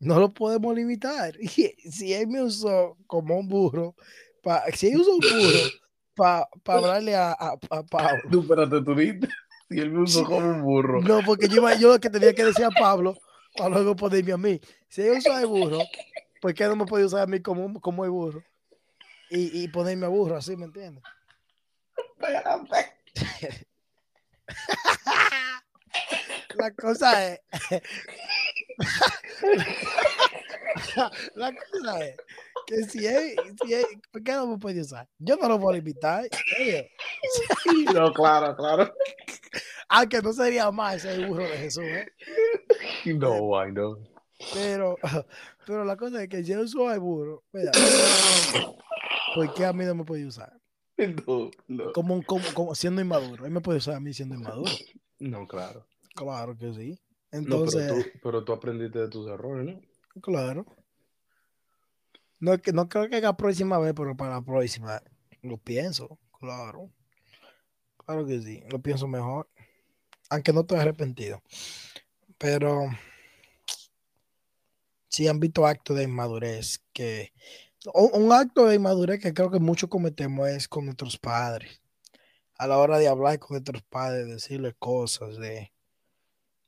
[0.00, 1.34] No lo podemos limitar.
[1.40, 3.94] Y si Él me usó como un burro,
[4.42, 5.70] pa, si Él usó un burro
[6.14, 9.28] para hablarle a, a, a Pablo, Tú, espérate, tú dijiste.
[9.70, 11.00] Si él me usó como un burro.
[11.00, 13.16] No, porque yo, yo lo que tenía que decir a Pablo
[13.56, 14.60] para luego ponerme a mí.
[14.88, 15.78] Si él usa el burro,
[16.40, 18.42] ¿por qué no me puede usar a mí como, como el burro?
[19.30, 21.04] Y, y ponerme a burro, así, ¿me entiendes?
[26.56, 27.40] La cosa es.
[31.34, 32.16] La cosa es
[32.66, 35.08] que si él, si él, ¿por qué no me puede usar?
[35.18, 35.82] Yo no lo voy a
[36.58, 36.90] oye.
[37.94, 38.94] No, claro, claro.
[39.88, 42.06] Aunque no sería más el burro de Jesús, ¿eh?
[43.06, 43.98] No, I know.
[44.52, 44.96] Pero,
[45.66, 46.42] pero la cosa es que
[46.92, 47.72] el burro, mira,
[49.34, 50.52] ¿por qué a mí no me puede usar?
[51.26, 51.92] No, no.
[51.92, 53.46] como, un- como, como siendo inmaduro.
[53.46, 54.70] Él me puede usar a mí siendo inmaduro.
[55.18, 55.86] No, claro.
[56.14, 56.98] Claro que sí.
[57.32, 59.80] No, Entonces, pero tú, pero tú aprendiste de tus errores, ¿no?
[60.20, 60.66] claro.
[62.38, 65.02] No, no creo que la próxima vez, pero para la próxima
[65.42, 66.90] lo pienso, claro.
[68.04, 69.48] Claro que sí, lo pienso mejor.
[70.30, 71.42] Aunque no estoy arrepentido.
[72.38, 72.88] Pero
[75.10, 77.32] sí han visto actos de inmadurez que
[77.94, 81.80] un, acto de inmadurez que creo que muchos cometemos es con nuestros padres.
[82.58, 85.72] A la hora de hablar con nuestros padres, decirles cosas de,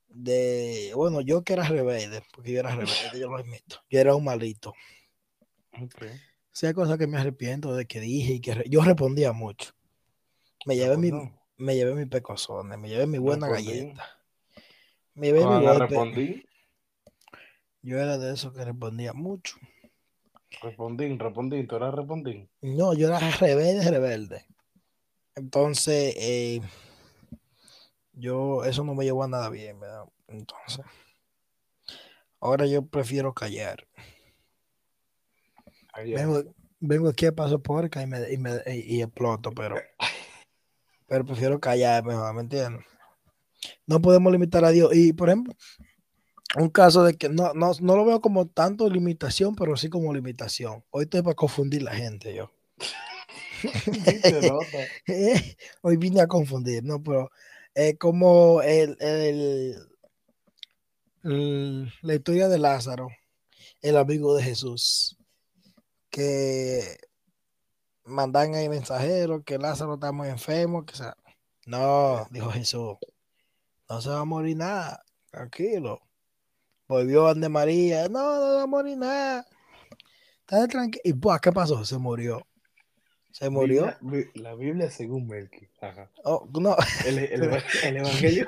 [0.08, 3.80] de, bueno, yo que era rebelde, porque yo era rebelde, yo lo admito.
[3.90, 4.72] Yo era un malito.
[5.70, 6.08] Okay.
[6.08, 9.72] O hay cosas que me arrepiento de que dije y que yo respondía mucho.
[10.64, 11.10] Me llevé, mi,
[11.58, 14.06] me llevé mi pecosones, me llevé mi buena galleta.
[15.14, 16.46] Me llevé mi respondí?
[17.82, 19.56] Yo era de esos que respondía mucho.
[20.62, 22.48] Respondí, respondí, tú eras respondí.
[22.60, 24.46] No, yo era rebelde, rebelde.
[25.34, 26.60] Entonces, eh,
[28.12, 30.04] yo, eso no me llevó a nada bien, ¿verdad?
[30.28, 30.84] Entonces,
[32.38, 33.86] ahora yo prefiero callar.
[36.80, 39.76] Vengo, aquí a paso porca y, me, y, me, y, exploto, pero,
[41.06, 42.84] pero prefiero callar mejor, ¿me entiendes?
[43.86, 44.94] No podemos limitar a Dios.
[44.94, 45.54] Y, por ejemplo,
[46.56, 50.12] un caso de que no, no, no lo veo como tanto limitación, pero sí como
[50.12, 50.84] limitación.
[50.90, 52.50] Hoy estoy para confundir la gente, yo.
[55.82, 57.02] Hoy vine a confundir, ¿no?
[57.02, 57.30] Pero
[57.74, 59.88] es como el, el,
[62.02, 63.08] la historia de Lázaro,
[63.80, 65.16] el amigo de Jesús,
[66.10, 66.98] que
[68.04, 71.16] mandan ahí mensajeros que Lázaro está muy enfermo, que sea.
[71.64, 72.96] No, dijo Jesús,
[73.88, 76.00] no se va a morir nada, tranquilo
[76.92, 78.06] Volvió Ande María.
[78.10, 79.46] No, no va a morir nada.
[80.40, 81.00] Está tranquilo.
[81.04, 81.82] ¿Y pues, qué pasó?
[81.86, 82.46] Se murió.
[83.30, 83.96] Se murió.
[84.34, 85.70] la Biblia según Melqui.
[86.22, 86.76] Oh, no.
[87.06, 87.42] El, el,
[87.84, 88.46] el Evangelio.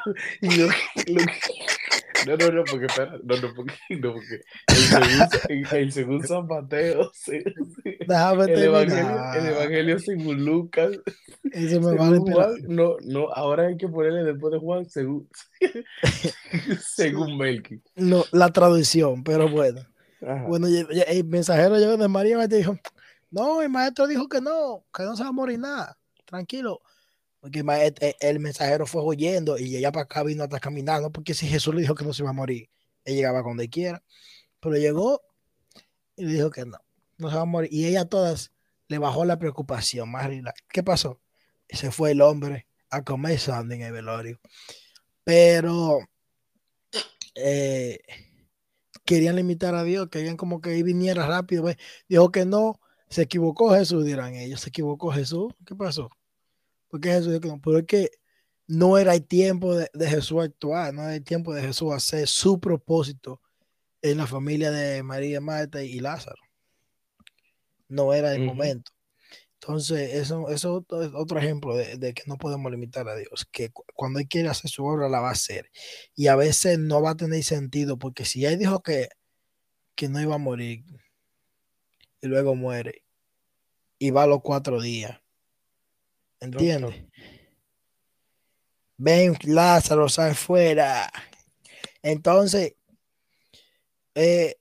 [2.27, 6.47] No, no, no, porque espera, no, no, porque, no, porque el segundo, el segundo San
[6.47, 7.11] Mateo,
[8.07, 10.93] Déjame el, evangelio, el Evangelio según Lucas,
[11.53, 15.29] Ese me vale, Juan, no, no, ahora hay que ponerle después de Juan según,
[16.81, 17.81] según Melqui.
[17.97, 19.81] No, la traducción, pero bueno.
[20.49, 22.79] Bueno, el mensajero llegó de María y dijo,
[23.31, 26.81] no, el maestro dijo que no, que no se va a morir nada, tranquilo.
[27.45, 27.63] Porque
[28.21, 31.83] el, mensajero fue oyendo y ella para acá vino hasta caminando, porque si Jesús le
[31.83, 32.71] dijo que no se iba a morir,
[33.05, 34.03] él llegaba donde quiera.
[34.61, 35.21] Pero llegó
[36.17, 36.79] y le dijo que no,
[37.19, 37.71] no se va a morir.
[37.71, 38.51] Y ella a todas
[38.89, 40.27] le bajó la preocupación, más
[40.71, 41.21] ¿Qué pasó?
[41.69, 44.41] Se fue el hombre a comer sandía en el velorio.
[45.23, 45.99] Pero
[47.35, 48.01] eh,
[49.05, 51.67] querían limitar a Dios, querían como que él viniera rápido.
[52.09, 52.81] Dijo que no,
[53.11, 54.63] se equivocó Jesús, dirán ellos.
[54.63, 55.53] Se equivocó Jesús.
[55.67, 56.09] ¿Qué pasó?
[56.95, 57.61] Porque Jesús dijo.
[57.61, 58.11] Pero es que
[58.69, 62.61] no era el tiempo de, Jesús actuar, no era el tiempo de Jesús hacer su
[62.61, 63.41] propósito
[64.01, 66.41] en la familia de María, Marta y Lázaro.
[67.89, 68.93] No era el momento.
[69.55, 73.73] Entonces, eso, eso es otro ejemplo de, de, que no podemos limitar a Dios, que
[73.97, 75.73] cuando Él quiere hacer su obra, la va a hacer.
[76.15, 79.09] Y a veces no va a tener sentido, porque si Él dijo que,
[79.97, 80.85] que no iba a morir
[82.21, 83.03] y luego muere,
[83.99, 85.24] y va a los cuatro días,
[86.45, 87.05] ¿entiendes?
[88.97, 91.11] Ven, Lázaro, sal fuera.
[92.03, 92.75] Entonces,
[94.15, 94.57] eh,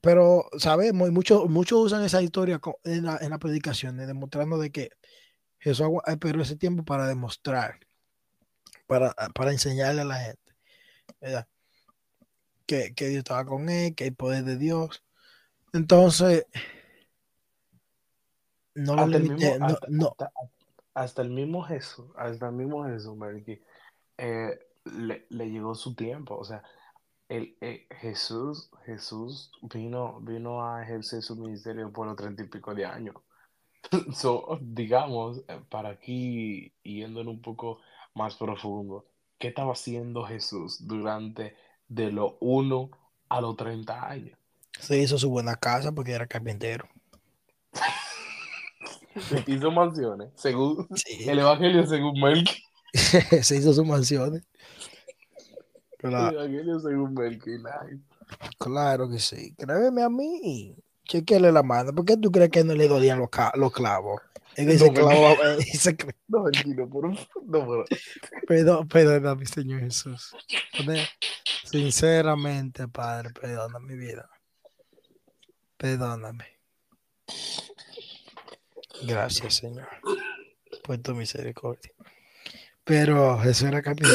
[0.00, 4.70] pero sabemos, y muchos, muchos usan esa historia en la, en la predicación, demostrando de
[4.70, 4.90] que
[5.58, 7.78] Jesús esperó ese tiempo para demostrar,
[8.86, 10.54] para, para enseñarle a la gente,
[11.20, 11.48] ¿verdad?
[12.66, 15.02] Que, que Dios estaba con él, que hay poder de Dios.
[15.72, 16.46] Entonces,
[18.74, 20.30] no lo limité, no, hasta,
[21.04, 23.16] el mismo Jesús, hasta el mismo Jesús,
[24.18, 26.62] eh, le, le llegó su tiempo, o sea,
[27.28, 32.74] el, eh, Jesús, Jesús vino, vino a ejercer su ministerio por los treinta y pico
[32.74, 33.16] de años.
[34.12, 37.80] So, digamos, eh, para aquí yendo en un poco
[38.14, 39.06] más profundo,
[39.38, 41.56] ¿qué estaba haciendo Jesús durante
[41.86, 42.90] de los 1
[43.28, 44.38] a los 30 años?
[44.80, 46.88] Se hizo su buena casa porque era carpintero.
[49.46, 50.88] hizo mansiones, según
[51.26, 52.62] el Evangelio, según Melqui.
[53.42, 54.42] Se hizo sus mansiones.
[55.98, 56.38] Claro.
[58.58, 59.54] claro que sí.
[59.56, 60.76] Créeme a mí.
[61.04, 61.92] Chequele la mano.
[61.92, 64.20] ¿Por qué tú crees que no le dolían los, los clavos?
[64.56, 65.96] En ese clavo, ese...
[66.28, 67.84] No, tranquilo, por no,
[68.46, 70.34] Perdón, perdona, mi Señor Jesús.
[71.64, 74.28] Sinceramente, Padre, perdona mi vida.
[75.76, 76.57] Perdóname.
[79.02, 79.88] Gracias, Señor,
[80.82, 81.92] por tu misericordia.
[82.84, 84.10] Pero Jesús era capitán.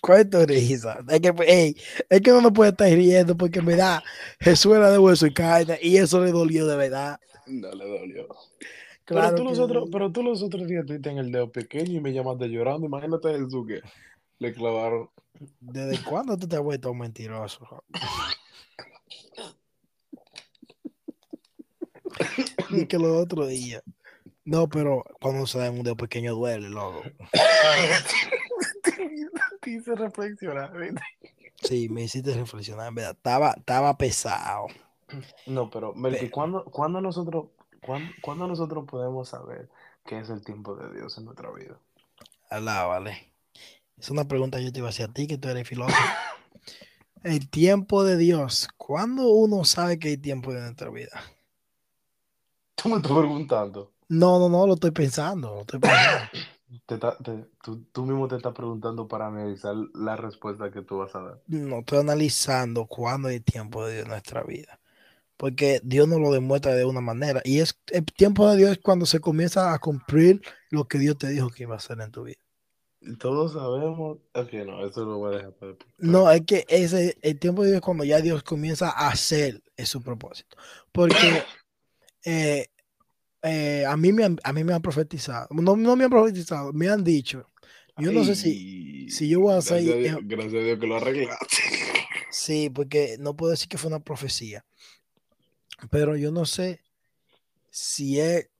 [0.00, 0.98] ¿Cuál es tu risa?
[1.08, 1.76] Es que, hey,
[2.08, 4.02] es que no me puede estar riendo porque me da
[4.38, 7.18] Jesús era de hueso y carne y eso le dolió de verdad.
[7.46, 8.28] No le dolió.
[9.04, 11.92] Claro pero, tú los otros, pero tú los otros días tuviste en el dedo pequeño
[11.92, 12.86] y me llamaste llorando.
[12.86, 13.80] Imagínate a Jesús que
[14.38, 15.10] le clavaron.
[15.60, 17.84] ¿Desde cuándo tú te has vuelto un mentiroso?
[22.88, 23.82] Que los otros días.
[24.44, 27.02] No, pero cuando se da un dedo pequeño duele, loco.
[29.60, 30.72] Te hice reflexionar.
[31.62, 33.12] Sí, me hiciste reflexionar, en verdad.
[33.12, 34.66] Estaba, estaba pesado.
[35.46, 37.46] No, pero, Melqui, Pero- ¿cuándo, cuándo nosotros,
[37.84, 39.68] cuándo, cuándo nosotros podemos saber
[40.04, 41.78] qué es el tiempo de Dios en nuestra vida?
[42.50, 43.32] Alá, vale.
[43.98, 45.98] Es una pregunta que yo te iba a hacer a ti, que tú eres filósofo.
[47.24, 48.68] El tiempo de Dios.
[48.76, 51.20] ¿Cuándo uno sabe que hay tiempo de nuestra vida?
[52.82, 53.92] Tú me estás preguntando.
[54.08, 55.54] No, no, no, lo estoy pensando.
[55.54, 56.30] Lo estoy pensando.
[56.86, 60.98] Te está- te- tú, tú mismo te estás preguntando para analizar la respuesta que tú
[60.98, 61.40] vas a dar.
[61.46, 64.78] No estoy analizando cuándo hay tiempo de Dios en nuestra vida.
[65.36, 67.40] Porque Dios nos lo demuestra de una manera.
[67.44, 71.18] Y es el tiempo de Dios es cuando se comienza a cumplir lo que Dios
[71.18, 72.40] te dijo que iba a hacer en tu vida.
[73.18, 74.18] Todos sabemos.
[74.34, 75.90] Ok, no, eso lo voy a dejar para después.
[75.98, 79.62] No, es que ese, el tiempo de Dios es cuando ya Dios comienza a hacer
[79.84, 80.56] su propósito.
[80.92, 81.42] Porque
[82.26, 82.66] eh,
[83.42, 85.46] eh, a, mí me han, a mí me han profetizado.
[85.50, 87.46] No, no me han profetizado, me han dicho.
[87.98, 90.78] Yo no sé si, si yo voy a gracias hacer- a Dios- gracias a Dios
[90.78, 91.56] que lo arreglaste.
[92.30, 94.62] Sí, porque no puedo decir que fue una profecía.
[95.90, 96.80] Pero yo no sé
[97.70, 98.50] si es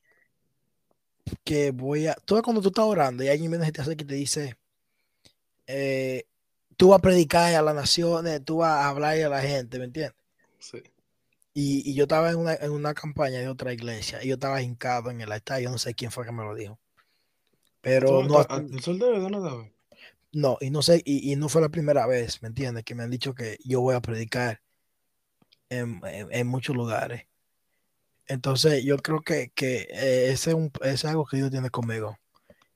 [1.44, 2.14] que voy a.
[2.24, 4.56] Tú ves cuando tú estás orando y alguien viene y te hace que te dice:
[5.66, 6.24] eh,
[6.78, 9.86] Tú vas a predicar a las naciones, tú vas a hablar a la gente, ¿me
[9.86, 10.14] entiendes?
[10.58, 10.82] Sí.
[11.56, 14.62] Y, y yo estaba en una, en una campaña de otra iglesia y yo estaba
[14.62, 15.60] hincado en el altar.
[15.60, 16.78] Yo no sé quién fue que me lo dijo.
[17.80, 19.72] Pero no, a- a- ¿El sol de verdad no sabe?
[20.32, 22.84] no, y no sé, y, y no fue la primera vez, ¿me entiendes?
[22.84, 24.60] Que me han dicho que yo voy a predicar
[25.70, 27.26] en, en- en muchos lugares.
[28.28, 32.16] Entonces, yo creo que, que eh, ese es, un- es algo que Dios tiene conmigo.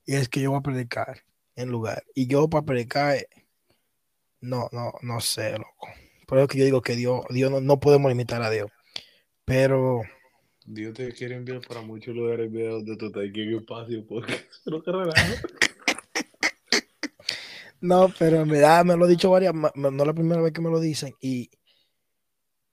[0.05, 1.23] Y es que yo voy a predicar
[1.55, 2.03] en lugar.
[2.15, 3.27] Y yo para predicar, eh,
[4.41, 5.87] no, no, no sé, loco.
[6.31, 8.71] Por eso que yo digo que Dios, Dios no, no podemos limitar a Dios.
[9.43, 9.99] Pero
[10.65, 14.81] Dios te quiere enviar para muchos lugares videos de tu estás en espacio porque no
[14.81, 15.43] te relajas.
[17.81, 20.61] No, pero en verdad me lo he dicho varias, no es la primera vez que
[20.61, 21.49] me lo dicen y,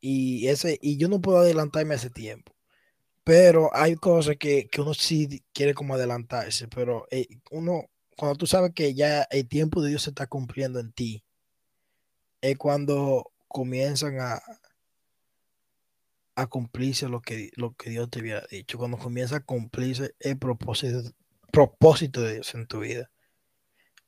[0.01, 2.55] y ese, y yo no puedo adelantarme a ese tiempo.
[3.25, 8.47] Pero hay cosas que, que uno sí quiere como adelantarse, pero eh, uno, cuando tú
[8.47, 11.25] sabes que ya el tiempo de Dios se está cumpliendo en ti,
[12.41, 14.41] es cuando comienzan a,
[16.39, 20.39] a cumplirse lo que, lo que Dios te había dicho, cuando comienza a cumplirse el
[20.39, 21.11] propósito,
[21.51, 23.11] propósito de Dios en tu vida.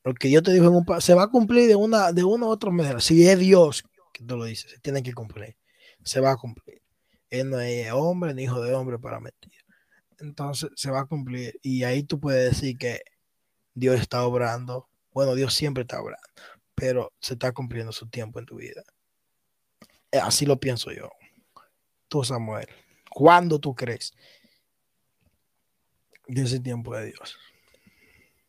[0.05, 2.47] Lo que Dios te dijo en un se va a cumplir de una, de una
[2.47, 3.01] u otra manera.
[3.01, 5.57] Si es Dios que te lo dice, se tiene que cumplir.
[6.05, 6.81] Se va a cumplir.
[7.29, 9.53] Él no es hombre ni hijo de hombre para mentir.
[10.19, 11.59] Entonces se va a cumplir.
[11.63, 13.01] Y ahí tú puedes decir que
[13.75, 14.89] Dios está obrando.
[15.13, 16.27] Bueno, Dios siempre está obrando,
[16.75, 18.83] pero se está cumpliendo su tiempo en tu vida.
[20.13, 21.11] Eh, Así lo pienso yo.
[22.09, 22.67] Tú, Samuel,
[23.11, 24.13] ¿cuándo tú crees
[26.27, 27.39] de ese tiempo de Dios?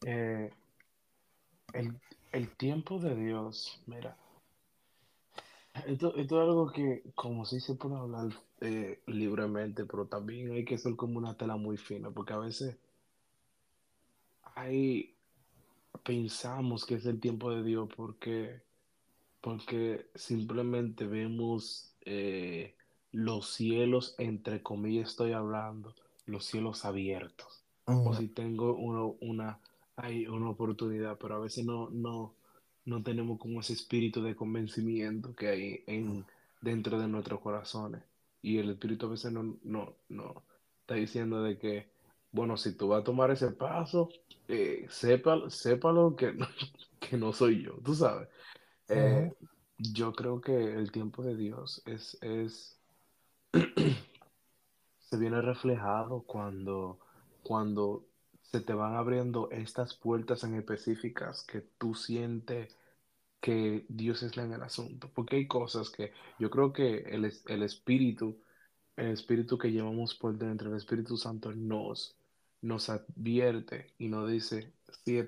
[0.06, 0.52] Eh,
[1.74, 2.00] el,
[2.32, 4.18] el tiempo de Dios, mira,
[5.86, 10.66] esto, esto es algo que, como sí se puede hablar eh, libremente, pero también hay
[10.66, 12.78] que ser como una tela muy fina, porque a veces
[14.56, 15.16] hay,
[16.04, 18.62] pensamos que es el tiempo de Dios porque,
[19.42, 22.76] porque simplemente vemos eh,
[23.12, 27.64] los cielos, entre comillas estoy hablando, los cielos abiertos
[28.04, 29.60] o si tengo uno- una,
[29.96, 32.34] hay una oportunidad, pero a veces no, no,
[32.86, 36.26] no tenemos como ese espíritu de convencimiento que hay en,
[36.62, 38.04] dentro de nuestros corazones.
[38.42, 40.44] Y el espíritu a veces no, no, no
[40.82, 41.90] está diciendo de que,
[42.32, 44.10] bueno, si tú vas a tomar ese paso,
[44.48, 46.48] eh, sepa, sépalo que no,
[47.00, 48.28] que no soy yo, tú sabes.
[48.92, 49.32] Eh,
[49.78, 52.78] yo creo que el tiempo de Dios es, es
[55.00, 57.00] se viene reflejado cuando,
[57.44, 58.06] cuando
[58.42, 62.78] se te van abriendo estas puertas en específicas que tú sientes
[63.42, 65.10] que Dios está en el asunto.
[65.14, 68.40] Porque hay cosas que yo creo que el, el espíritu,
[68.96, 72.16] el espíritu que llevamos por dentro, el Espíritu Santo nos,
[72.62, 74.74] nos advierte y nos dice,
[75.04, 75.20] sí,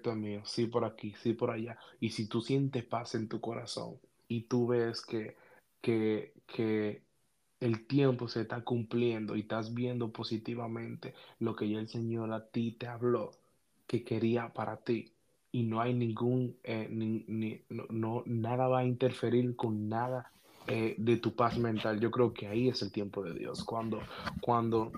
[0.45, 1.77] sí por aquí, sí por allá.
[1.99, 5.35] Y si tú sientes paz en tu corazón y tú ves que,
[5.81, 7.03] que, que
[7.59, 12.45] el tiempo se está cumpliendo y estás viendo positivamente lo que ya el Señor a
[12.47, 13.31] ti te habló,
[13.87, 15.11] que quería para ti.
[15.51, 20.31] Y no hay ningún, eh, ni- ni- no, no- nada va a interferir con nada
[20.67, 21.99] eh, de tu paz mental.
[21.99, 23.63] Yo creo que ahí es el tiempo de Dios.
[23.63, 23.99] Cuando,
[24.41, 24.91] cuando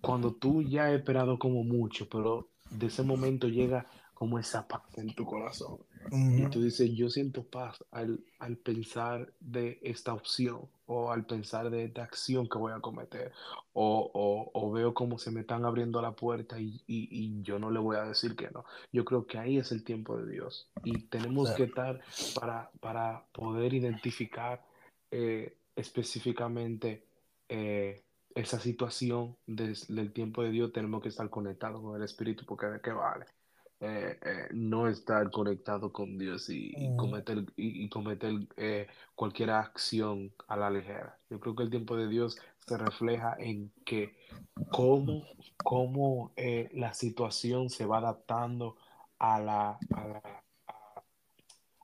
[0.00, 3.86] cuando tú ya has esperado como mucho, pero de ese momento llega
[4.18, 5.78] como esa paz en tu corazón.
[6.10, 11.70] Y tú dices, yo siento paz al, al, pensar de esta opción o al pensar
[11.70, 13.30] de esta acción que voy a cometer.
[13.74, 17.60] O, o, o veo cómo se me están abriendo la puerta y, y, y, yo
[17.60, 18.64] no le voy a decir que no.
[18.90, 20.68] Yo creo que ahí es el tiempo de Dios.
[20.82, 22.00] Y tenemos que estar
[22.34, 24.66] para, para poder identificar
[25.12, 27.04] eh, específicamente
[27.48, 28.02] eh,
[28.34, 30.72] esa situación del tiempo de Dios.
[30.72, 33.26] Tenemos que estar conectados con el Espíritu porque de qué vale.
[33.80, 40.34] Eh, eh, no estar conectado con Dios y, y cometer, y, cometer eh, cualquier acción
[40.48, 41.16] a la ligera.
[41.30, 44.16] Yo creo que el tiempo de Dios se refleja en que
[44.72, 45.22] cómo,
[45.62, 46.32] cómo
[46.72, 48.76] la situación se va adaptando
[49.20, 50.22] a, la, a,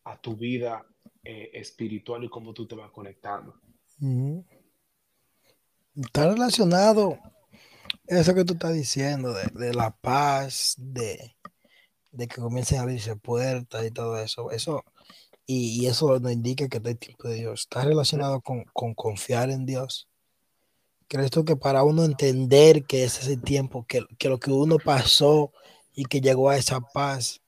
[0.05, 0.85] a, tu vida
[1.25, 3.55] espiritual y cómo tú te vas conectando.
[5.95, 7.21] Está relacionado
[8.09, 11.37] eso que tú estás diciendo de, de la paz, de
[12.15, 14.51] de que comiencen a abrirse puertas y todo eso.
[14.51, 14.85] Eso
[15.47, 20.09] y, eso nos indica que el tiempo de Dios está relacionado con, confiar en Dios.
[21.09, 24.79] ¿Crees tú que para uno entender que ese es el tiempo, que, lo que uno
[24.79, 25.53] pasó
[25.93, 27.43] y que llegó a esa paz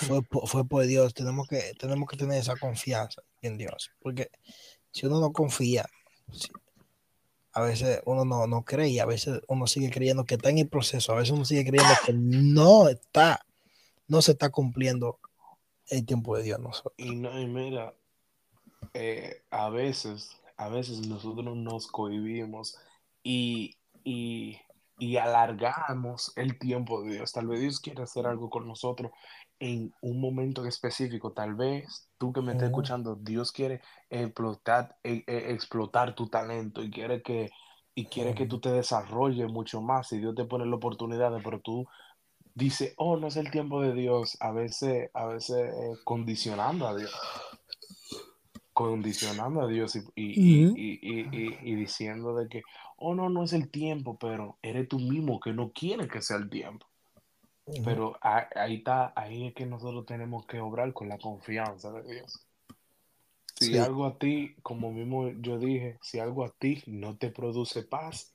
[0.00, 1.14] fue, fue por Dios?
[1.14, 3.90] Tenemos que, tenemos que tener esa confianza en Dios.
[4.00, 4.30] Porque
[4.92, 5.86] si uno no confía,
[7.52, 10.58] a veces uno no, no cree y a veces uno sigue creyendo que está en
[10.58, 13.46] el proceso, a veces uno sigue creyendo que no está
[14.08, 15.20] no se está cumpliendo
[15.88, 16.58] el tiempo de Dios.
[16.58, 16.94] Nosotros.
[16.96, 17.94] Y, no, y mira,
[18.94, 22.76] eh, a veces, a veces nosotros nos cohibimos
[23.22, 24.58] y, y,
[24.98, 27.32] y, alargamos el tiempo de Dios.
[27.32, 29.12] Tal vez Dios quiere hacer algo con nosotros
[29.58, 31.32] en un momento específico.
[31.32, 36.82] Tal vez tú que me estás escuchando, Dios quiere explotar, eh, eh, explotar tu talento
[36.82, 37.50] y quiere que
[37.94, 41.58] y quiere que tú te desarrolles mucho más y Dios te pone la oportunidad, pero
[41.58, 41.84] tú
[42.58, 46.96] dice, oh, no es el tiempo de Dios, a veces, a veces eh, condicionando a
[46.96, 47.14] Dios.
[48.72, 52.62] Condicionando a Dios y, y, diciendo de que,
[52.96, 56.36] oh, no, no es el tiempo, pero eres tú mismo que no quieres que sea
[56.36, 56.86] el tiempo.
[57.84, 62.46] Pero ahí está, ahí es que nosotros tenemos que obrar con la confianza de Dios.
[63.56, 67.82] Si algo a ti, como mismo yo dije, si algo a ti no te produce
[67.82, 68.32] paz,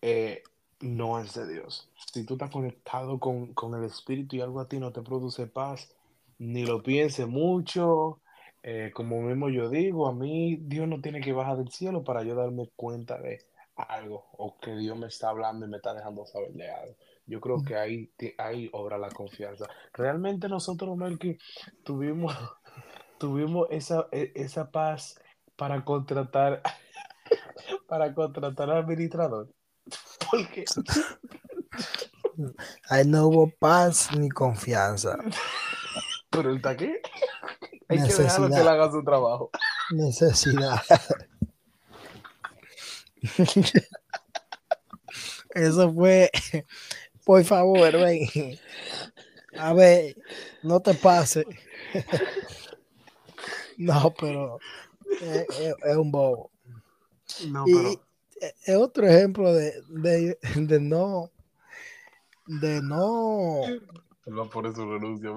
[0.00, 0.42] eh,
[0.80, 1.88] no es de Dios.
[2.12, 5.94] Si tú estás conectado con, el Espíritu y algo a ti no te produce paz,
[6.38, 8.20] ni lo piense mucho.
[8.62, 12.22] Eh, como mismo yo digo, a mí Dios no tiene que bajar del cielo para
[12.22, 13.38] yo darme cuenta de
[13.76, 16.96] algo o que Dios me está hablando y me está dejando saber de algo.
[17.26, 19.66] Yo creo que ahí, ahí obra la confianza.
[19.92, 21.36] Realmente nosotros, Melky,
[21.84, 22.34] tuvimos,
[23.18, 25.20] tuvimos esa, e, esa paz
[25.56, 26.62] para contratar,
[27.88, 29.48] para contratar al administrador.
[30.30, 30.64] Porque
[32.88, 35.18] ahí no hubo paz ni confianza.
[36.30, 37.00] Pero el taque
[37.88, 39.50] hay que dejarlo que él haga su trabajo.
[39.90, 40.82] Necesidad.
[45.54, 46.30] Eso fue,
[47.24, 48.58] por favor, ven.
[49.58, 50.16] A ver,
[50.62, 51.44] no te pase.
[53.78, 54.58] No, pero
[55.20, 56.50] es, un bobo.
[57.46, 58.07] No, pero
[58.40, 61.30] es otro ejemplo de, de, de no,
[62.46, 63.62] de no.
[64.26, 65.34] No por eso renuncio,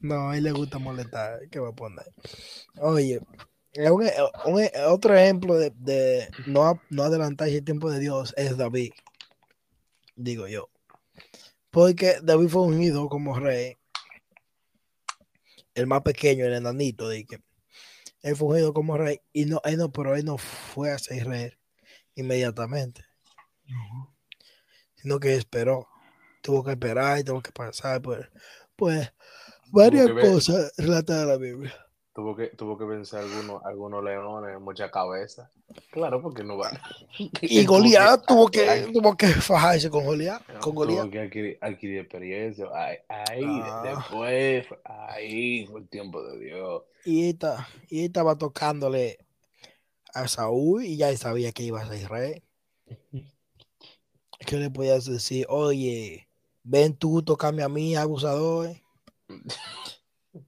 [0.00, 1.48] No, a él le gusta molestar.
[1.50, 2.06] ¿Qué va a poner?
[2.80, 3.20] Oye,
[3.76, 4.08] un,
[4.46, 8.92] un, otro ejemplo de, de, no, no adelantar el tiempo de Dios es David.
[10.14, 10.70] Digo yo.
[11.70, 13.76] Porque David fue unido como rey.
[15.74, 17.40] El más pequeño, el enanito, de que
[18.22, 21.26] él fue ungido como rey y no, él no, pero él no fue a ser
[21.26, 21.52] rey
[22.14, 23.04] inmediatamente,
[24.96, 25.86] sino que esperó,
[26.42, 28.26] tuvo que esperar y tuvo que pasar pues,
[28.76, 29.12] pues
[29.70, 31.87] varias cosas relatadas en la Biblia.
[32.18, 35.52] Tuvo que, tuvo que vencer algunos, algunos leones, mucha cabeza.
[35.92, 36.76] Claro, porque no van.
[37.42, 40.42] Y Goliat tuvo que, tuvo que fajarse con Goliat.
[40.58, 42.66] Con Tuvo que adquirir, adquirir experiencia.
[42.74, 43.82] Ahí, ah.
[43.84, 46.82] después, ahí fue el tiempo de Dios.
[47.04, 49.18] Y, esta, y estaba tocándole
[50.12, 52.42] a Saúl y ya sabía que iba a ser rey.
[54.44, 55.46] ¿Qué le podías decir?
[55.48, 56.28] Oye,
[56.64, 58.70] ven tú, tocame a mí, abusador.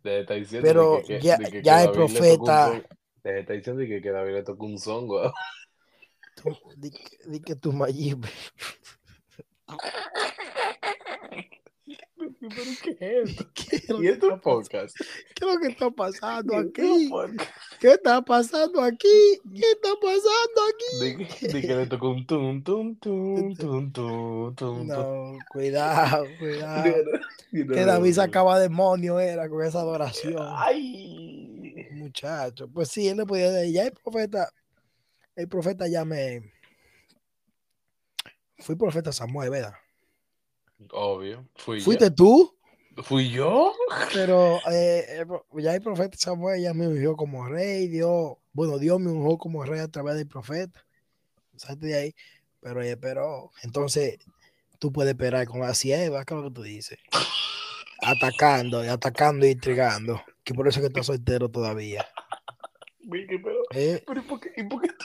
[0.02, 2.82] Pero ya, ya el profeta.
[3.22, 5.32] Te está diciendo que, que David le tocó un songo.
[6.76, 6.90] Di,
[7.26, 8.24] di, que tu mayib.
[12.48, 13.50] ¿Pero qué es esto?
[13.54, 14.96] ¿Qué es lo ¿Y que esto está es pas- podcast?
[14.98, 17.36] qué es lo que está pasando ¿Y esto aquí?
[17.80, 19.40] ¿Qué está pasando aquí?
[19.54, 21.04] ¿Qué está pasando aquí?
[21.04, 24.86] De que, de que le tocó un tum, tum, tum, tum, tum, tum, tum.
[24.86, 26.94] No, cuidado, cuidado.
[27.52, 30.36] No, Que David sacaba demonio era con esa adoración.
[30.56, 31.88] Ay.
[31.92, 34.50] Muchacho, pues sí, él le podía decir, ya el profeta,
[35.36, 36.52] el profeta ya me...
[38.58, 39.74] Fui profeta Samuel, ¿verdad?
[40.92, 41.46] Obvio.
[41.56, 42.56] Fui ¿Fuiste tú?
[43.02, 43.72] ¿Fui yo?
[44.12, 49.00] Pero eh, pro- ya el profeta Samuel ya me ungió como rey, Dios, bueno, Dios
[49.00, 50.84] me ungió como rey a través del profeta.
[51.56, 52.14] Salte de ahí.
[52.60, 54.18] Pero, eh, pero, entonces,
[54.78, 56.98] tú puedes esperar con la sierva, ¿qué es lo que tú dices?
[58.02, 60.22] Atacando, y atacando y intrigando.
[60.44, 62.06] Que por eso es que estás soltero todavía.
[63.08, 64.02] Pero, ¿eh?
[64.06, 65.04] pero ¿y por qué, y por qué tú,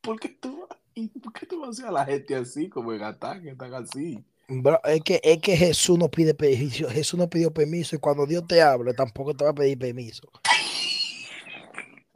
[0.00, 3.54] por qué tú, y por qué tú vas a la gente así, como en ataque,
[3.54, 4.24] tan así?
[4.48, 8.26] Bro, es, que, es que Jesús no pide permiso, Jesús no pidió permiso y cuando
[8.26, 10.28] Dios te habla tampoco te va a pedir permiso.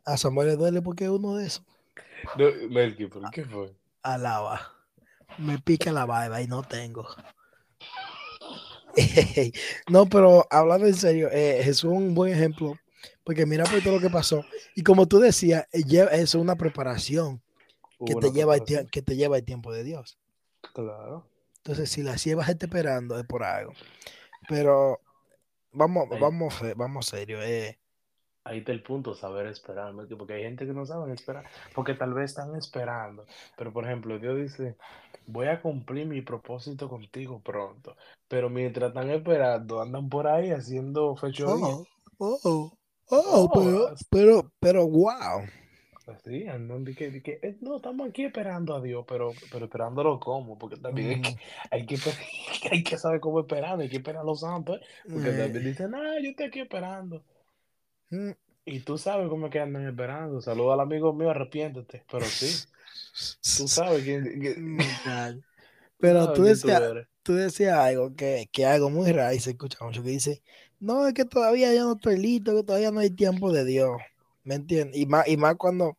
[0.05, 1.64] A Samuel le duele porque es uno de esos.
[2.37, 3.72] No, Melky, ¿por qué fue?
[4.03, 4.72] Alaba.
[5.39, 7.07] Me pica la barba y no tengo.
[9.89, 12.78] no, pero hablando en serio, eh, Jesús es un buen ejemplo.
[13.24, 14.45] Porque mira por todo lo que pasó.
[14.74, 17.41] Y como tú decías, eh, es una preparación
[18.05, 18.91] que te, lleva el preparación.
[18.91, 20.18] que te lleva el tiempo de Dios.
[20.74, 21.30] Claro.
[21.65, 23.73] Entonces, si la sierva está esperando, es por algo.
[24.49, 25.01] Pero
[25.73, 26.21] vamos, Ahí.
[26.21, 27.43] vamos, vamos serio.
[27.43, 27.79] eh,
[28.45, 31.45] Ahí está el punto, saber esperar, porque hay gente que no sabe esperar,
[31.75, 34.77] porque tal vez están esperando, pero por ejemplo, Dios dice,
[35.27, 37.97] voy a cumplir mi propósito contigo pronto,
[38.29, 41.55] pero mientras están esperando, andan por ahí haciendo fechoría.
[41.57, 41.87] oh,
[42.19, 42.73] oh, oh,
[43.13, 45.45] Oh, pero, pero, pero, wow.
[46.11, 50.19] Así, andan de que, que, eh, no, estamos aquí esperando a Dios, pero, pero esperándolo
[50.21, 51.37] cómo, porque también hay que,
[51.71, 51.97] hay que,
[52.71, 54.81] hay que saber cómo esperar, hay que esperar a los santos,
[55.13, 57.25] porque Eh, también dicen, ah, yo estoy aquí esperando.
[58.13, 58.33] mm,
[58.65, 60.41] Y tú sabes cómo es que andan esperando.
[60.41, 62.05] Saluda al amigo mío, arrepiéntete.
[62.11, 62.65] Pero sí,
[63.55, 64.05] tú sabes
[65.99, 67.09] tú Pero sabes tú decías, eres.
[67.23, 70.43] tú decías algo que, que algo muy raro y se escucha mucho que dice,
[70.79, 73.93] no, es que todavía yo no estoy listo, que todavía no hay tiempo de Dios.
[74.45, 74.97] ¿Me entiendes?
[74.99, 75.97] Y más, y más cuando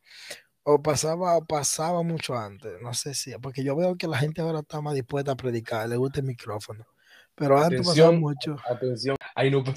[0.63, 4.41] o pasaba o pasaba mucho antes, no sé si, porque yo veo que la gente
[4.41, 6.85] ahora está más dispuesta a predicar, le gusta el micrófono.
[7.33, 8.55] Pero antes pasaba mucho.
[8.69, 9.15] atención.
[9.33, 9.73] Ay, no, que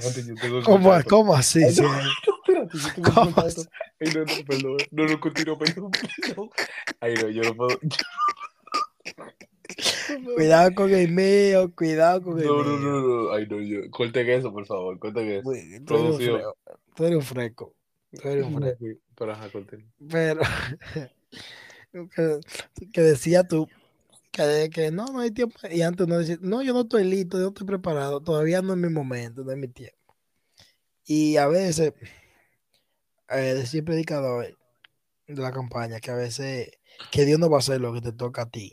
[0.64, 1.62] ¿Cómo, cómo así?
[1.64, 1.82] Ay, sí?
[1.82, 1.88] no,
[2.68, 3.34] espérate, que ¿Cómo.
[4.00, 4.76] Ay, no, no, perdón.
[4.90, 5.90] No, no, continúo, perdón,
[6.20, 6.50] perdón.
[7.00, 7.78] Ay, no, yo no puedo.
[10.34, 12.90] Cuidado con el mío, cuidado con el No, no, mío.
[12.90, 13.32] no, no.
[13.32, 13.90] Ay, no, yo.
[13.90, 15.50] Corten eso, por favor, corten eso.
[16.94, 17.74] Tú eres un fresco.
[18.22, 19.92] Pero ajá, corten.
[20.10, 20.40] Pero
[21.92, 22.40] que,
[22.92, 23.68] que decía tú
[24.34, 25.56] que, que no, no hay tiempo.
[25.70, 28.72] Y antes no decía, no, yo no estoy listo, yo no estoy preparado, todavía no
[28.72, 29.96] es mi momento, no es mi tiempo.
[31.06, 31.92] Y a veces,
[33.28, 34.58] eh, decía el predicador
[35.26, 36.70] de la campaña, que a veces,
[37.10, 38.72] que Dios no va a hacer lo que te toca a ti.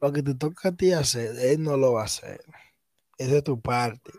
[0.00, 2.40] Lo que te toca a ti hacer, Él no lo va a hacer.
[3.16, 4.12] Esa es tu parte.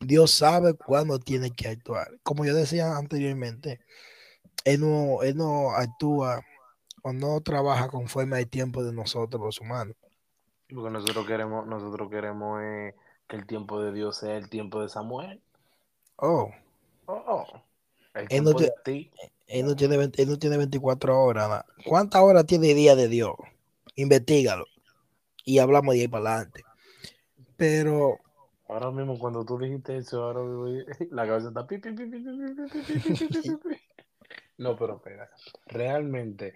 [0.00, 2.18] Dios sabe cuándo tiene que actuar.
[2.22, 3.80] Como yo decía anteriormente,
[4.64, 6.42] Él no, él no actúa
[7.02, 9.96] o no trabaja conforme al tiempo de nosotros los humanos.
[10.74, 12.94] Porque nosotros queremos, nosotros queremos eh,
[13.28, 15.42] que el tiempo de Dios sea el tiempo de Samuel.
[16.22, 16.52] Oh,
[17.06, 17.44] Oh,
[18.14, 19.10] el Él no te- ti.
[19.48, 21.64] él no tiene, 20 él no tiene 24 horas.
[21.84, 23.34] ¿Cuántas horas tiene el día de Dios?
[23.96, 24.66] Investígalo.
[25.44, 26.64] Y hablamos de ahí para adelante.
[27.56, 28.18] Pero
[28.70, 30.42] Ahora mismo, cuando tú dijiste eso, ahora
[31.10, 31.66] la cabeza está
[34.58, 35.28] No, pero espera.
[35.66, 36.54] Realmente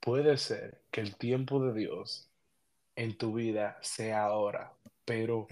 [0.00, 2.30] puede ser que el tiempo de Dios
[2.94, 4.72] en tu vida sea ahora,
[5.04, 5.46] pero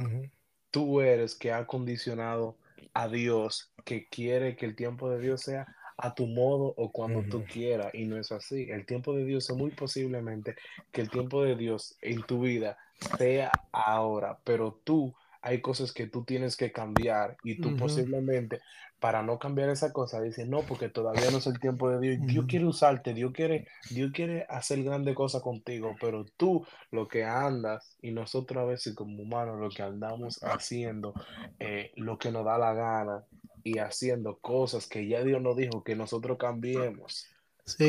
[0.71, 2.57] tú eres que ha condicionado
[2.95, 5.67] a Dios que quiere que el tiempo de Dios sea
[5.99, 8.71] a tu modo o cuando tú quieras y no es así.
[8.71, 10.57] El tiempo de Dios es muy posiblemente
[10.91, 12.79] que el tiempo de Dios en tu vida
[13.19, 15.15] sea ahora, pero tú
[15.45, 18.63] hay cosas que tú tienes que cambiar y tú posiblemente
[18.99, 22.27] para no cambiar esa cosa dices, no, porque todavía no es el tiempo de Dios.
[22.27, 22.49] Dios Ujú.
[22.49, 27.95] quiere usarte, Dios quiere, Dios quiere hacer grandes cosas contigo, pero tú lo que andas
[28.01, 31.15] y nosotros a veces como humanos lo que andamos haciendo,
[31.61, 33.25] eh, lo que nos da la gana
[33.63, 37.27] y haciendo cosas que ya Dios nos dijo que nosotros cambiemos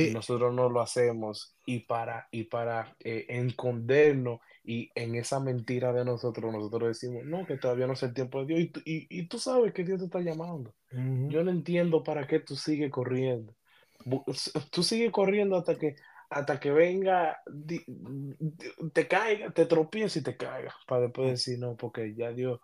[0.01, 5.39] y sí, nosotros no lo hacemos y para y para eh, escondernos y en esa
[5.39, 8.68] mentira de nosotros nosotros decimos no que todavía no es el tiempo de Dios y,
[8.70, 10.74] tú- y, y tú sabes que Dios te está llamando.
[10.91, 13.53] Ujú, yo no entiendo para qué tú sigues corriendo.
[14.72, 15.95] Tú sigues corriendo hasta que
[16.30, 21.59] hasta que venga, di- di- te caiga, te tropieces y te caigas, para después decir,
[21.59, 22.59] no, porque ya Dios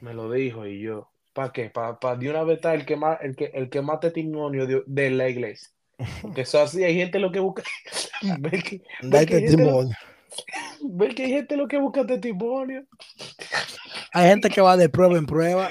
[0.00, 1.70] me lo dijo y yo, ¿para qué?
[1.70, 5.10] Para de una vez el que más, el que, el que más testimonio de, de
[5.10, 5.68] la iglesia.
[6.22, 7.62] Porque eso así, hay gente lo que busca,
[8.40, 9.64] ver que, Da ver que hay gente
[10.82, 12.84] ver que hay gente lo que busca testimonio.
[14.12, 15.68] Hay gente que va de prueba en prueba.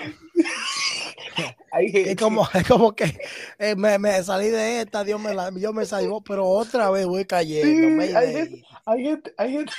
[1.71, 3.17] Es como, es como que
[3.59, 7.05] eh, me, me salí de esta, Dios me, la, Dios me salvó, pero otra vez
[7.05, 8.03] voy cayendo.
[8.05, 9.71] Sí, hay gente- hay gente, hay gente,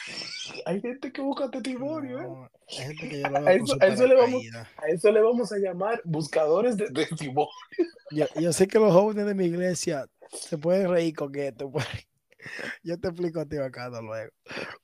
[0.66, 2.22] hay gente que busca testimonio, ¿eh?
[2.22, 4.42] No, hay gente que yo lo A eso- su a eso le vamos-.
[4.76, 7.50] A eso le vamos a llamar buscadores de testimonio.
[8.12, 11.70] Yo, yo sé que los jóvenes de mi iglesia se pueden reír con esto.
[11.70, 11.86] pues.
[12.82, 14.30] Yo te explico a ti acá luego.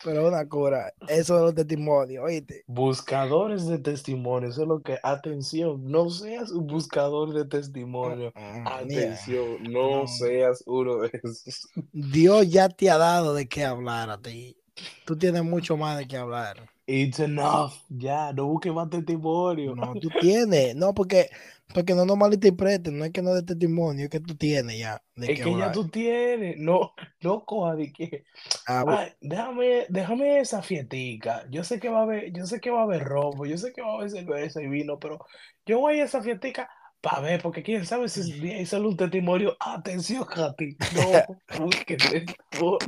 [0.05, 2.65] Pero una cura, eso de los testimonios, oíste.
[2.67, 8.33] Buscadores de testimonio, eso es lo que, atención, no seas un buscador de testimonio.
[8.35, 10.07] Mm, mira, Atención, no no.
[10.07, 11.69] seas uno de esos.
[11.93, 14.57] Dios ya te ha dado de qué hablar a ti.
[15.05, 16.69] Tú tienes mucho más de qué hablar.
[16.89, 19.74] It's enough, ya, no busques más testimonio.
[19.74, 20.76] No, tú tienes.
[20.76, 21.28] No, porque,
[21.74, 22.97] porque no nos malinterpreten.
[22.97, 25.72] No es que no de testimonio, es que tú tienes ya de Es que ya
[25.72, 28.24] tú tienes, no, no coja de que,
[28.68, 31.45] Ah, ay, déjame, déjame esa fietica.
[31.51, 33.72] Yo sé que va a haber, yo sé que va a haber robo, yo sé
[33.72, 35.18] que va a haber cerveza y vino, pero
[35.66, 36.70] yo voy a esa fietica
[37.01, 39.57] para ver, porque quién sabe si ahí sale un testimonio.
[39.59, 41.34] Atención, Katy, no
[41.64, 42.78] busques testimonio.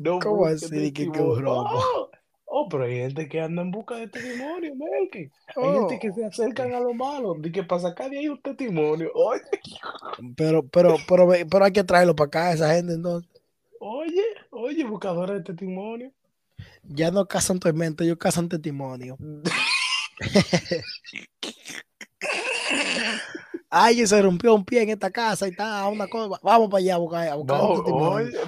[0.00, 2.10] No ¿Cómo así que- que robo?
[2.54, 5.20] Oh, pero hay gente que anda en busca de testimonio, Melky.
[5.20, 8.28] Hay oh, gente que se acercan a lo malo, de que para sacar de ahí
[8.28, 9.10] un testimonio.
[9.14, 9.40] Oye,
[10.36, 13.30] pero, pero, pero, pero hay que traerlo para acá, esa gente entonces.
[13.80, 16.12] oye, oye, buscadores de testimonio.
[16.82, 19.16] Ya no cazan tormenta, ellos cazan testimonio.
[23.70, 26.38] Ay, se rompió un pie en esta casa y está una cosa.
[26.42, 28.12] Vamos para allá a buscar, a buscar un testimonio.
[28.12, 28.38] oye,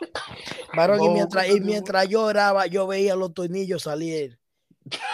[0.00, 0.76] no.
[0.76, 4.38] Varón, y mientras, y mientras yo oraba, yo veía los tornillos salir.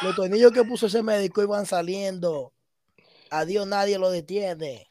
[0.02, 2.52] Los tornillos que puso ese médico iban saliendo.
[3.30, 4.90] A Dios nadie lo detiene.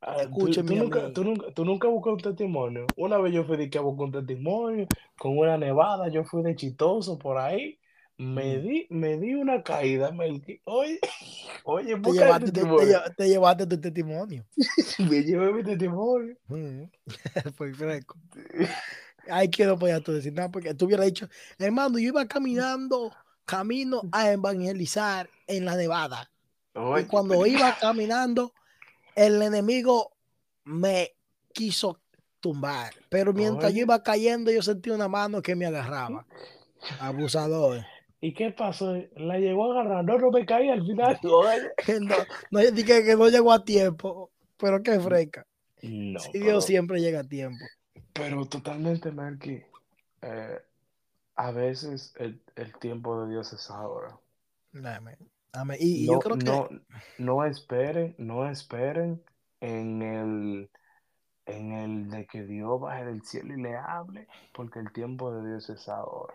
[0.00, 2.86] Ah, Escúcheme tú, nunca, tú, nunca, tú nunca buscas un testimonio.
[2.96, 4.86] Una vez yo fui de que buscar un testimonio
[5.18, 7.78] con una nevada, yo fui de chistoso por ahí.
[8.20, 8.62] Me Mm.
[8.62, 10.60] di, me di una caída, Melqui.
[10.64, 10.98] Oye,
[11.64, 12.62] oye, Te llevaste, te,
[13.16, 14.44] te llevaste tu testimonio.
[14.98, 16.36] Me llevé mi testimonio.
[16.48, 16.84] Mm.
[17.56, 18.16] Fue fresco.
[19.30, 23.12] Ay, que no podía tú decir nada porque tú hubieras dicho, hermano, yo iba caminando,
[23.44, 26.30] camino a evangelizar en la Nevada.
[27.00, 28.52] Y cuando iba caminando,
[29.16, 30.12] el enemigo
[30.64, 31.12] me
[31.52, 32.00] quiso
[32.40, 32.92] tumbar.
[33.08, 36.24] Pero mientras yo iba cayendo, yo sentí una mano que me agarraba.
[37.00, 37.84] Abusador.
[38.20, 38.96] ¿y qué pasó?
[39.16, 40.04] La llegó a agarrar.
[40.04, 41.18] No, no me caí al final.
[42.00, 42.14] No,
[42.50, 45.46] no yo dije que no llegó a tiempo, pero qué fresca.
[45.82, 47.64] No, Si pero, Dios siempre llega a tiempo.
[48.18, 49.62] Pero totalmente, Melqui.
[50.22, 50.60] eh,
[51.36, 54.18] a veces el, el tiempo de Dios es ahora.
[54.72, 55.16] Amén.
[55.52, 55.78] Amén.
[55.80, 56.68] Y, y No, yo creo que no,
[57.18, 59.22] no esperen, no esperen
[59.60, 60.70] en el,
[61.46, 65.48] en el de que Dios baje del cielo y le hable, porque el tiempo de
[65.48, 66.34] Dios es ahora.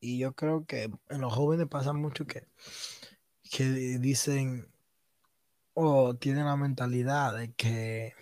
[0.00, 2.46] Y yo creo que en los jóvenes pasa mucho que,
[3.50, 3.64] que
[3.98, 4.68] dicen
[5.74, 8.14] o tienen la mentalidad de que,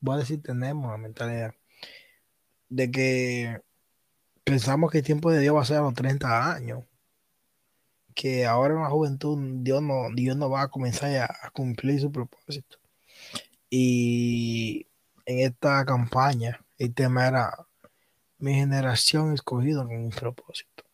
[0.00, 1.54] voy a decir, tenemos la mentalidad
[2.68, 3.62] de que
[4.44, 6.84] pensamos que el tiempo de Dios va a ser a los 30 años.
[8.14, 12.10] Que ahora en la juventud Dios no, Dios no va a comenzar a, cumplir su
[12.10, 12.78] propósito.
[13.70, 14.86] Y
[15.26, 17.66] en esta campaña el tema era
[18.38, 20.84] mi generación escogida con un propósito.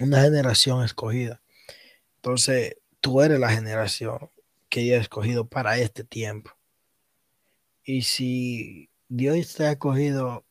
[0.00, 1.40] Una generación escogida.
[2.16, 4.30] Entonces, tú eres la generación
[4.68, 6.50] que Dios ha escogido para este tiempo.
[7.84, 10.44] Y si Dios te ha escogido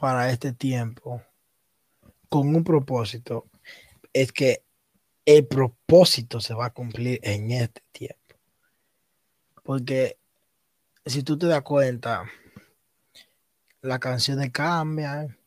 [0.00, 1.22] para este tiempo
[2.28, 3.46] con un propósito,
[4.12, 4.62] es que
[5.26, 8.36] el propósito se va a cumplir en este tiempo.
[9.62, 10.18] Porque
[11.04, 12.24] si tú te das cuenta,
[13.82, 15.38] las canciones cambian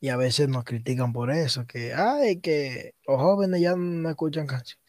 [0.00, 4.46] y a veces nos critican por eso, que ay, que los jóvenes ya no escuchan
[4.46, 4.84] canciones,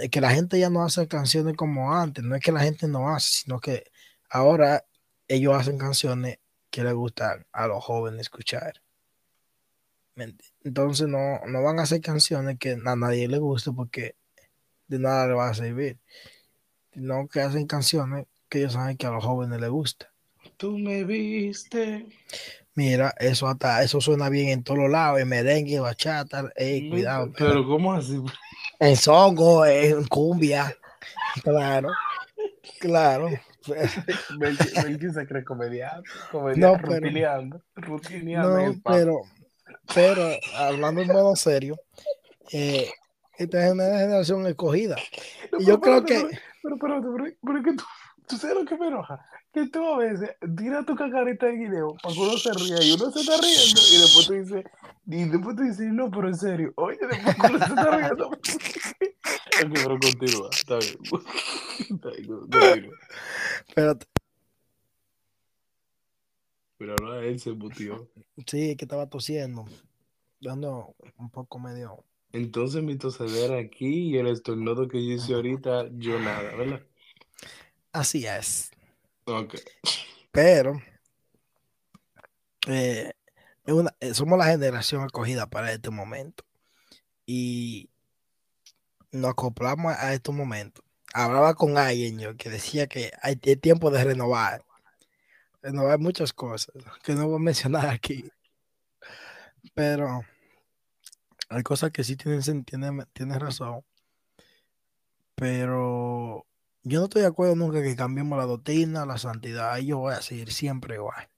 [0.00, 2.88] Es que la gente ya no hace canciones como antes, no es que la gente
[2.88, 3.90] no hace, sino que
[4.28, 4.84] ahora
[5.28, 6.38] ellos hacen canciones
[6.70, 8.82] que les gustan a los jóvenes escuchar.
[10.64, 14.16] Entonces no, no van a hacer canciones que a nadie le guste porque
[14.88, 15.98] de nada le va a servir,
[16.92, 20.10] sino que hacen canciones que ellos saben que a los jóvenes les gusta.
[20.56, 22.06] Tú me viste.
[22.74, 27.32] Mira, eso hasta, eso suena bien en todos lados, en merengue, bachata, ey, cuidado.
[27.36, 28.20] Pero ¿cómo así?
[28.80, 30.76] En songo, en cumbia,
[31.42, 31.90] claro,
[32.78, 33.28] claro.
[34.38, 39.20] Melqui se cree comediante, comediante, no, rutineando, rutineando no, pero,
[39.94, 41.76] pero hablando en modo serio,
[42.52, 42.88] eh,
[43.36, 44.96] esta es una generación escogida.
[45.58, 46.28] y yo creo que.
[46.62, 47.84] Pero, pero, pero, pero, que tú,
[48.26, 49.24] tú sabes lo que me enoja.
[49.58, 52.92] Que tú a veces tiras tu cacarita de guineo para que uno se ría y
[52.92, 54.64] uno se está riendo y después tú dices,
[55.06, 58.28] y después tú dices, no, pero en serio, oye, después uno se está riendo.
[58.28, 58.38] ok,
[59.72, 60.98] pero continúa, está bien.
[61.78, 62.98] Está bien, continúa.
[63.66, 64.06] Espérate.
[66.76, 68.08] Pero ahora él se mutió.
[68.46, 69.64] Sí, que estaba tosiendo.
[70.40, 75.88] Dando un poco medio entonces mi tosedera aquí y el estornudo que yo hice ahorita,
[75.92, 76.82] yo nada, ¿verdad?
[77.92, 78.70] Así es.
[80.32, 80.80] Pero
[82.66, 83.12] eh,
[84.00, 86.44] eh, somos la generación acogida para este momento.
[87.26, 87.90] Y
[89.12, 90.84] nos acoplamos a estos momentos.
[91.14, 94.64] Hablaba con alguien yo que decía que hay, tiempo de renovar.
[95.62, 98.30] Renovar muchas cosas que no voy a mencionar aquí.
[99.74, 100.22] Pero
[101.48, 103.84] hay cosas que sí tienen, tienen, tienen razón.
[105.34, 106.47] Pero
[106.82, 109.72] yo no estoy de acuerdo nunca que cambiemos la doctrina, la santidad.
[109.72, 111.28] Ahí yo voy a seguir siempre igual.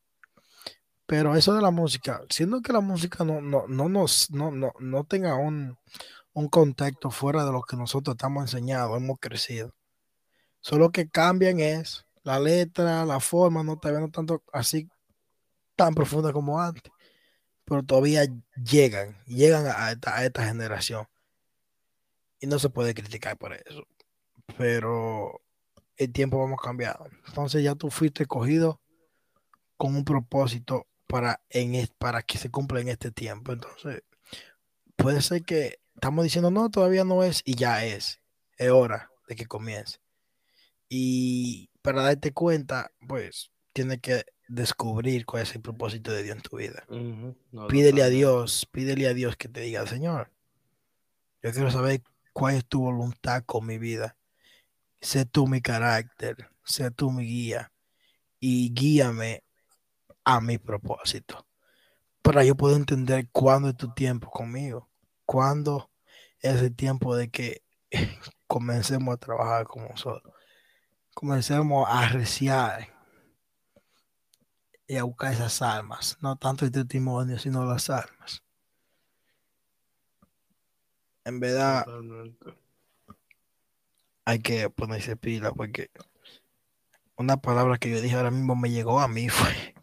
[1.07, 4.73] Pero eso de la música, siendo que la música no, no, no, nos, no, no,
[4.79, 5.77] no tenga un,
[6.33, 9.75] un contexto fuera de lo que nosotros estamos enseñados, hemos crecido.
[10.61, 14.89] Solo que cambian es la letra, la forma, no te ven tanto así
[15.75, 16.93] tan profunda como antes
[17.71, 18.25] pero todavía
[18.57, 21.07] llegan, llegan a esta, generación.
[22.41, 23.87] Y no se puede criticar por eso.
[24.57, 25.41] Pero
[25.97, 27.09] el tiempo vamos cambiando.
[27.27, 28.81] Entonces ya tú fuiste cogido
[29.77, 33.53] con un propósito para, en, para que se cumpla en este tiempo.
[33.53, 34.03] Entonces,
[34.97, 38.21] puede ser que estamos diciendo, no, todavía no es, y ya es.
[38.57, 39.99] Es hora de que comience.
[40.89, 46.43] Y para darte cuenta, pues, tiene que descubrir cuál es el propósito de Dios en
[46.43, 46.85] tu vida.
[47.69, 50.31] pídele a Dios, pídele a Dios que te diga, Señor,
[51.43, 54.17] yo quiero saber cuál es tu voluntad con mi vida.
[55.01, 57.73] Sé tú mi carácter, sé tú mi guía
[58.39, 59.43] y guíame
[60.25, 61.47] a mi propósito.
[62.23, 64.89] Para yo poder entender cuándo es tu tiempo conmigo,
[65.25, 65.91] cuándo
[66.41, 67.63] es el tiempo de que
[68.47, 70.35] comencemos a trabajar con nosotros,
[71.15, 72.89] comencemos a arreciar
[74.87, 78.43] y a buscar esas almas, no tanto el testimonio, sino las almas.
[81.25, 81.87] En verdad,
[84.31, 85.91] hay que ponerse pila porque
[87.17, 89.75] una palabra que yo dije ahora mismo me llegó a mí fue.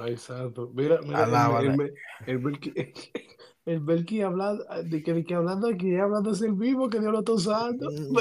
[0.00, 0.70] Ay, santo.
[0.74, 1.24] Mira, mira,
[1.60, 1.92] el,
[2.26, 2.40] el,
[3.66, 7.12] el Belki hablando, de que, de que hablando aquí, hablando es el mismo que Dios
[7.12, 7.90] lo está usando.
[7.90, 8.16] Mm.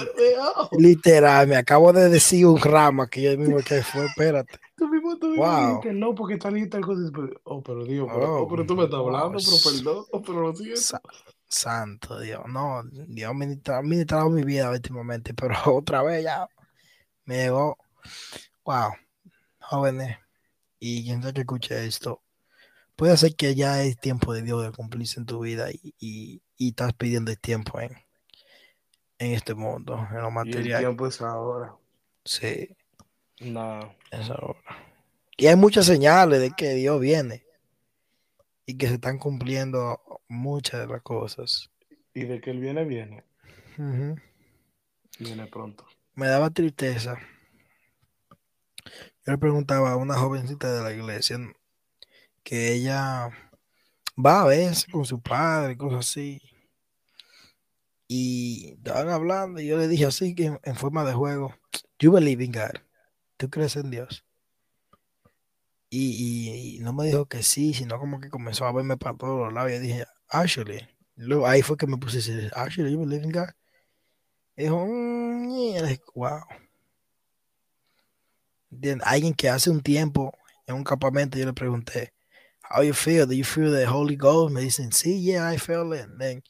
[0.79, 4.59] Literal, me acabo de decir un rama que yo mismo que fue, espérate.
[4.75, 7.11] Tú mismo, tú mismo que no, porque está lista cosas.
[7.45, 10.55] Oh, pero Dios, pero, oh, pero tú me estás hablando, pero perdón, oh, pero lo
[10.55, 10.99] siento.
[11.47, 16.47] Santo Dios, no, Dios me ha ministrado mi vida últimamente, pero otra vez ya
[17.25, 17.77] me llegó.
[18.65, 18.91] Wow,
[19.59, 20.17] jóvenes,
[20.79, 22.21] y quien sea que escuche esto,
[22.95, 26.93] puede ser que ya es tiempo de Dios de cumplirse en tu vida y, estás
[26.93, 27.91] pidiendo el tiempo en,
[29.19, 30.67] en este mundo, en lo material.
[30.67, 31.75] Y el tiempo es ahora.
[32.25, 32.75] Sí.
[33.39, 33.95] No.
[34.11, 34.59] Es ahora.
[35.37, 37.46] Y hay muchas señales de que Dios viene
[38.67, 41.71] y que se están cumpliendo muchas de las cosas.
[42.13, 43.23] Y de que Él viene, viene.
[45.19, 45.87] Viene pronto.
[46.13, 47.17] Me daba tristeza.
[49.25, 51.39] Yo le preguntaba a una jovencita de la iglesia,
[52.43, 53.29] que ella
[54.17, 56.41] va a veces con su padre, cosas así.
[58.09, 61.55] Y estaban hablando y yo le dije así que en, forma de juego,
[61.99, 62.81] you believe in God.
[63.37, 64.26] ¿Tú crees en Dios?
[65.99, 69.53] Y, no me dijo que sí, sino como que comenzó a verme para todos los
[69.53, 69.71] lados.
[69.71, 70.87] Y dije, actually,
[71.45, 73.49] ahí fue que me puse actually, you believe in God.
[74.55, 75.47] Y dijo, mm,
[76.15, 76.41] wow.
[79.03, 80.37] Alguien que hace un tiempo
[80.67, 82.13] en un campamento yo le pregunté,
[82.69, 83.25] how you feel?
[83.25, 84.53] Do you feel the Holy Ghost?
[84.53, 86.07] Me dicen, sí, yeah, I feel it.
[86.19, 86.43] Then,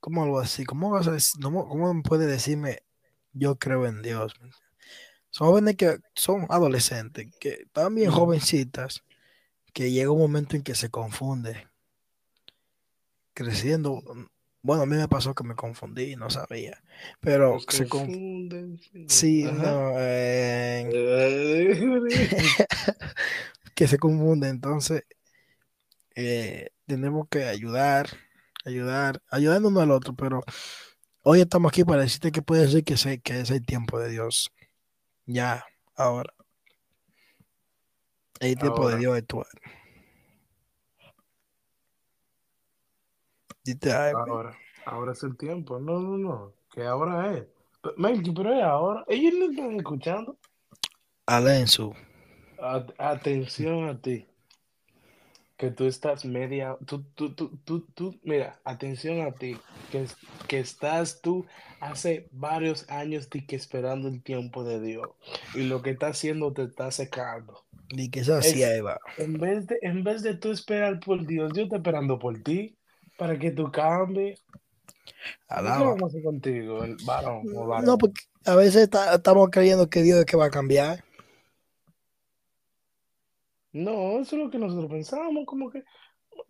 [0.00, 0.64] ¿Cómo algo así?
[0.64, 2.82] ¿Cómo, vas a decir, cómo, ¿Cómo puede decirme
[3.32, 4.34] yo creo en Dios?
[5.38, 9.04] Jóvenes que son adolescentes, que también jovencitas,
[9.72, 11.68] que llega un momento en que se confunde.
[13.34, 14.02] Creciendo,
[14.62, 16.82] bueno, a mí me pasó que me confundí, no sabía,
[17.20, 18.80] pero se confunden.
[19.06, 20.88] Sí, no, eh,
[23.76, 24.48] que se confunde.
[24.48, 25.04] Entonces,
[26.16, 28.08] eh, tenemos que ayudar,
[28.64, 30.42] ayudar, ayudando uno al otro, pero
[31.22, 34.50] hoy estamos aquí para decirte que puede ser que, que es el tiempo de Dios.
[35.28, 35.62] Ya,
[35.94, 36.32] ahora.
[38.40, 38.96] El tiempo de.
[38.96, 39.46] Dios actuar.
[43.62, 44.20] Dite algo.
[44.20, 45.78] Ahora, ahora es el tiempo.
[45.78, 46.52] No, no, no.
[46.72, 47.46] Que ahora es.
[47.98, 49.04] Melqui, pero es ahora.
[49.06, 50.38] Ellos no están escuchando.
[51.26, 51.94] Alensu.
[52.62, 54.26] A- atención a ti.
[55.58, 56.76] Que tú estás media.
[56.86, 59.58] Tú, tú, tú, tú, tú, mira, atención a ti.
[59.92, 60.06] Que,
[60.46, 61.44] que estás tú
[61.80, 65.08] hace varios años de que esperando el tiempo de Dios.
[65.54, 67.64] Y lo que está haciendo te está secando.
[67.90, 69.00] Di que esa Es- sierva.
[69.18, 72.76] En vez de, en vez de tú esperar por Dios, Dios está esperando por ti.
[73.16, 74.40] Para que tú cambies.
[75.04, 75.14] ¿Qué
[75.48, 75.86] Alaba.
[75.88, 77.84] vamos a hacer contigo, el varón o varón?
[77.84, 81.02] No, porque a veces está- estamos creyendo que Dios es que va a cambiar.
[83.78, 85.78] No, eso es lo que nosotros pensamos, como que,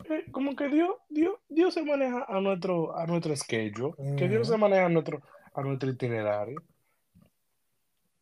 [0.08, 4.48] eh, como que Dios, Dios, Dios se maneja a nuestro, a nuestro schedule, que Dios
[4.48, 5.22] se maneja a nuestro,
[5.52, 6.62] a nuestro itinerario.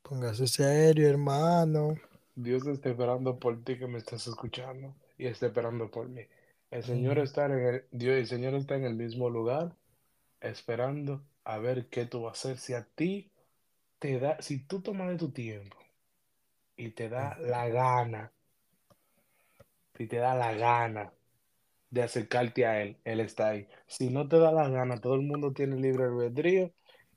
[0.02, 1.94] Póngase serio, hermano.
[2.34, 6.22] Dios está esperando por ti que me estás escuchando y está esperando por mí.
[6.70, 9.74] El Señor está en el, Dios, el Señor está en el mismo lugar,
[10.40, 12.58] esperando a ver qué tú vas a hacer.
[12.58, 13.30] Si a ti
[13.98, 15.76] te da, si tú tomas de tu tiempo
[16.76, 18.32] y te da la gana,
[19.96, 21.12] si te da la gana
[21.90, 23.68] de acercarte a Él, Él está ahí.
[23.86, 26.72] Si no te da la gana, todo el mundo tiene libre albedrío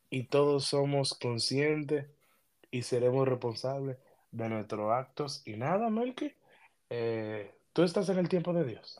[0.10, 2.08] y todos somos conscientes
[2.72, 3.98] y seremos responsables
[4.32, 5.42] de nuestros actos.
[5.46, 6.34] Y nada, Melqui,
[6.90, 9.00] eh, tú estás en el tiempo de Dios.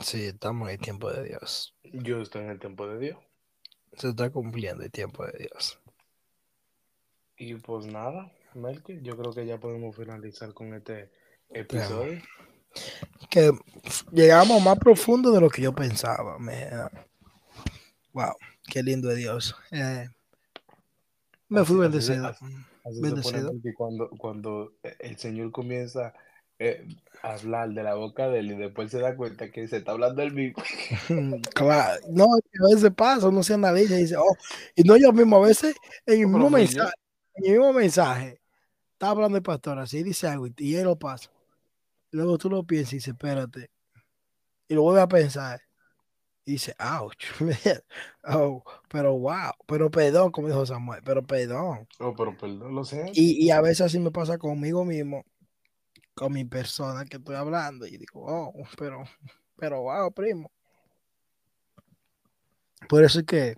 [0.00, 1.74] Sí, estamos en el tiempo de Dios.
[1.82, 3.18] Yo estoy en el tiempo de Dios.
[3.94, 5.80] Se está cumpliendo el tiempo de Dios.
[7.36, 11.10] Y pues nada, Melqui, yo creo que ya podemos finalizar con este
[11.50, 12.20] episodio.
[13.30, 13.50] Que
[14.12, 16.38] llegamos más profundo de lo que yo pensaba.
[16.38, 16.90] man.
[18.12, 18.34] Wow,
[18.66, 19.54] qué lindo de Dios.
[19.70, 20.08] Eh,
[21.48, 22.26] me fui Así- de- bendecido.
[22.26, 22.44] así-
[22.84, 23.52] Así se Bendecido.
[23.76, 26.14] cuando, cuando el Señor comienza
[26.58, 26.88] eh,
[27.22, 29.92] a hablar de la boca de él y después se da cuenta que se está
[29.92, 30.56] hablando el mismo.
[31.54, 34.36] Claro, no, a veces pasa, uno se analiza y dice, oh,
[34.74, 35.76] y no yo mismo, a veces
[36.06, 36.94] en el mismo fui mensaje,
[37.34, 38.40] en el mismo mensaje,
[38.92, 41.30] está hablando el pastor así, dice algo y- y él lo pasa.
[42.10, 43.70] Luego tú lo piensas y dices, espérate,
[44.68, 45.60] y lo vuelves a pensar
[46.44, 47.26] y dice, ouch,
[48.24, 51.86] oh, pero wow, pero perdón, como dijo Samuel, pero perdón.
[52.00, 53.10] Oh, pero perdón, lo sé.
[53.12, 55.26] Y, y a veces así me pasa conmigo mismo,
[56.14, 59.04] con mi persona que estoy hablando, y digo, oh, pero,
[59.56, 60.50] pero wow, primo.
[62.88, 63.56] Por eso es que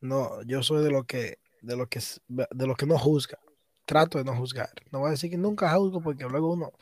[0.00, 3.38] no, yo soy de lo que, de lo que, de lo que no juzga.
[3.86, 4.70] Trato de no juzgar.
[4.90, 6.72] No voy a decir que nunca juzgo porque luego uno,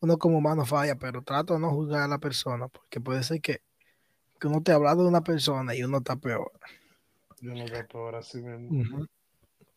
[0.00, 3.40] uno como humano falla, pero trato de no juzgar a la persona porque puede ser
[3.40, 3.62] que,
[4.38, 6.52] que uno te ha hablado de una persona y uno está peor.
[7.40, 9.06] Yo no así mismo.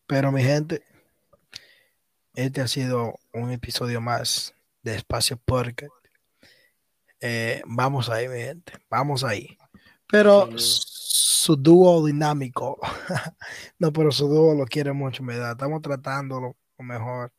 [0.07, 0.83] Pero mi gente,
[2.33, 5.93] este ha sido un episodio más de Espacio Podcast.
[7.21, 9.57] Eh, vamos ahí, mi gente, vamos ahí.
[10.07, 12.79] Pero su dúo dinámico,
[13.77, 15.51] no, pero su dúo lo quiere mucho, ¿verdad?
[15.51, 17.31] Estamos tratando lo, lo mejor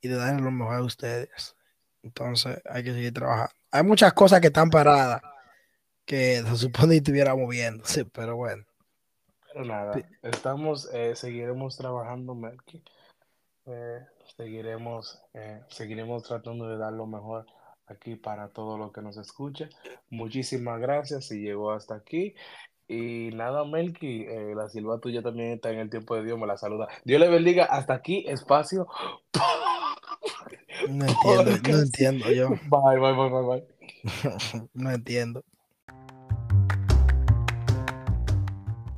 [0.00, 1.56] y de darle lo mejor a ustedes.
[2.08, 3.52] Entonces hay que seguir trabajando.
[3.70, 5.22] Hay muchas cosas que están paradas
[6.04, 8.64] que se supone que estuviéramos moviéndose, pero bueno.
[9.52, 12.82] Pero nada, estamos, eh, seguiremos trabajando, Melqui.
[13.66, 14.00] Eh,
[14.36, 17.44] seguiremos, eh, seguiremos tratando de dar lo mejor
[17.86, 19.68] aquí para todo lo que nos escucha.
[20.08, 22.34] Muchísimas gracias si llegó hasta aquí.
[22.90, 26.46] Y nada, Melqui, eh, la silba tuya también está en el tiempo de Dios, me
[26.46, 26.88] la saluda.
[27.04, 27.66] Dios le bendiga.
[27.66, 28.86] Hasta aquí, espacio.
[30.88, 32.48] No entiendo, no entiendo yo.
[32.68, 34.68] Bye, bye, bye, bye, bye.
[34.74, 35.44] no entiendo.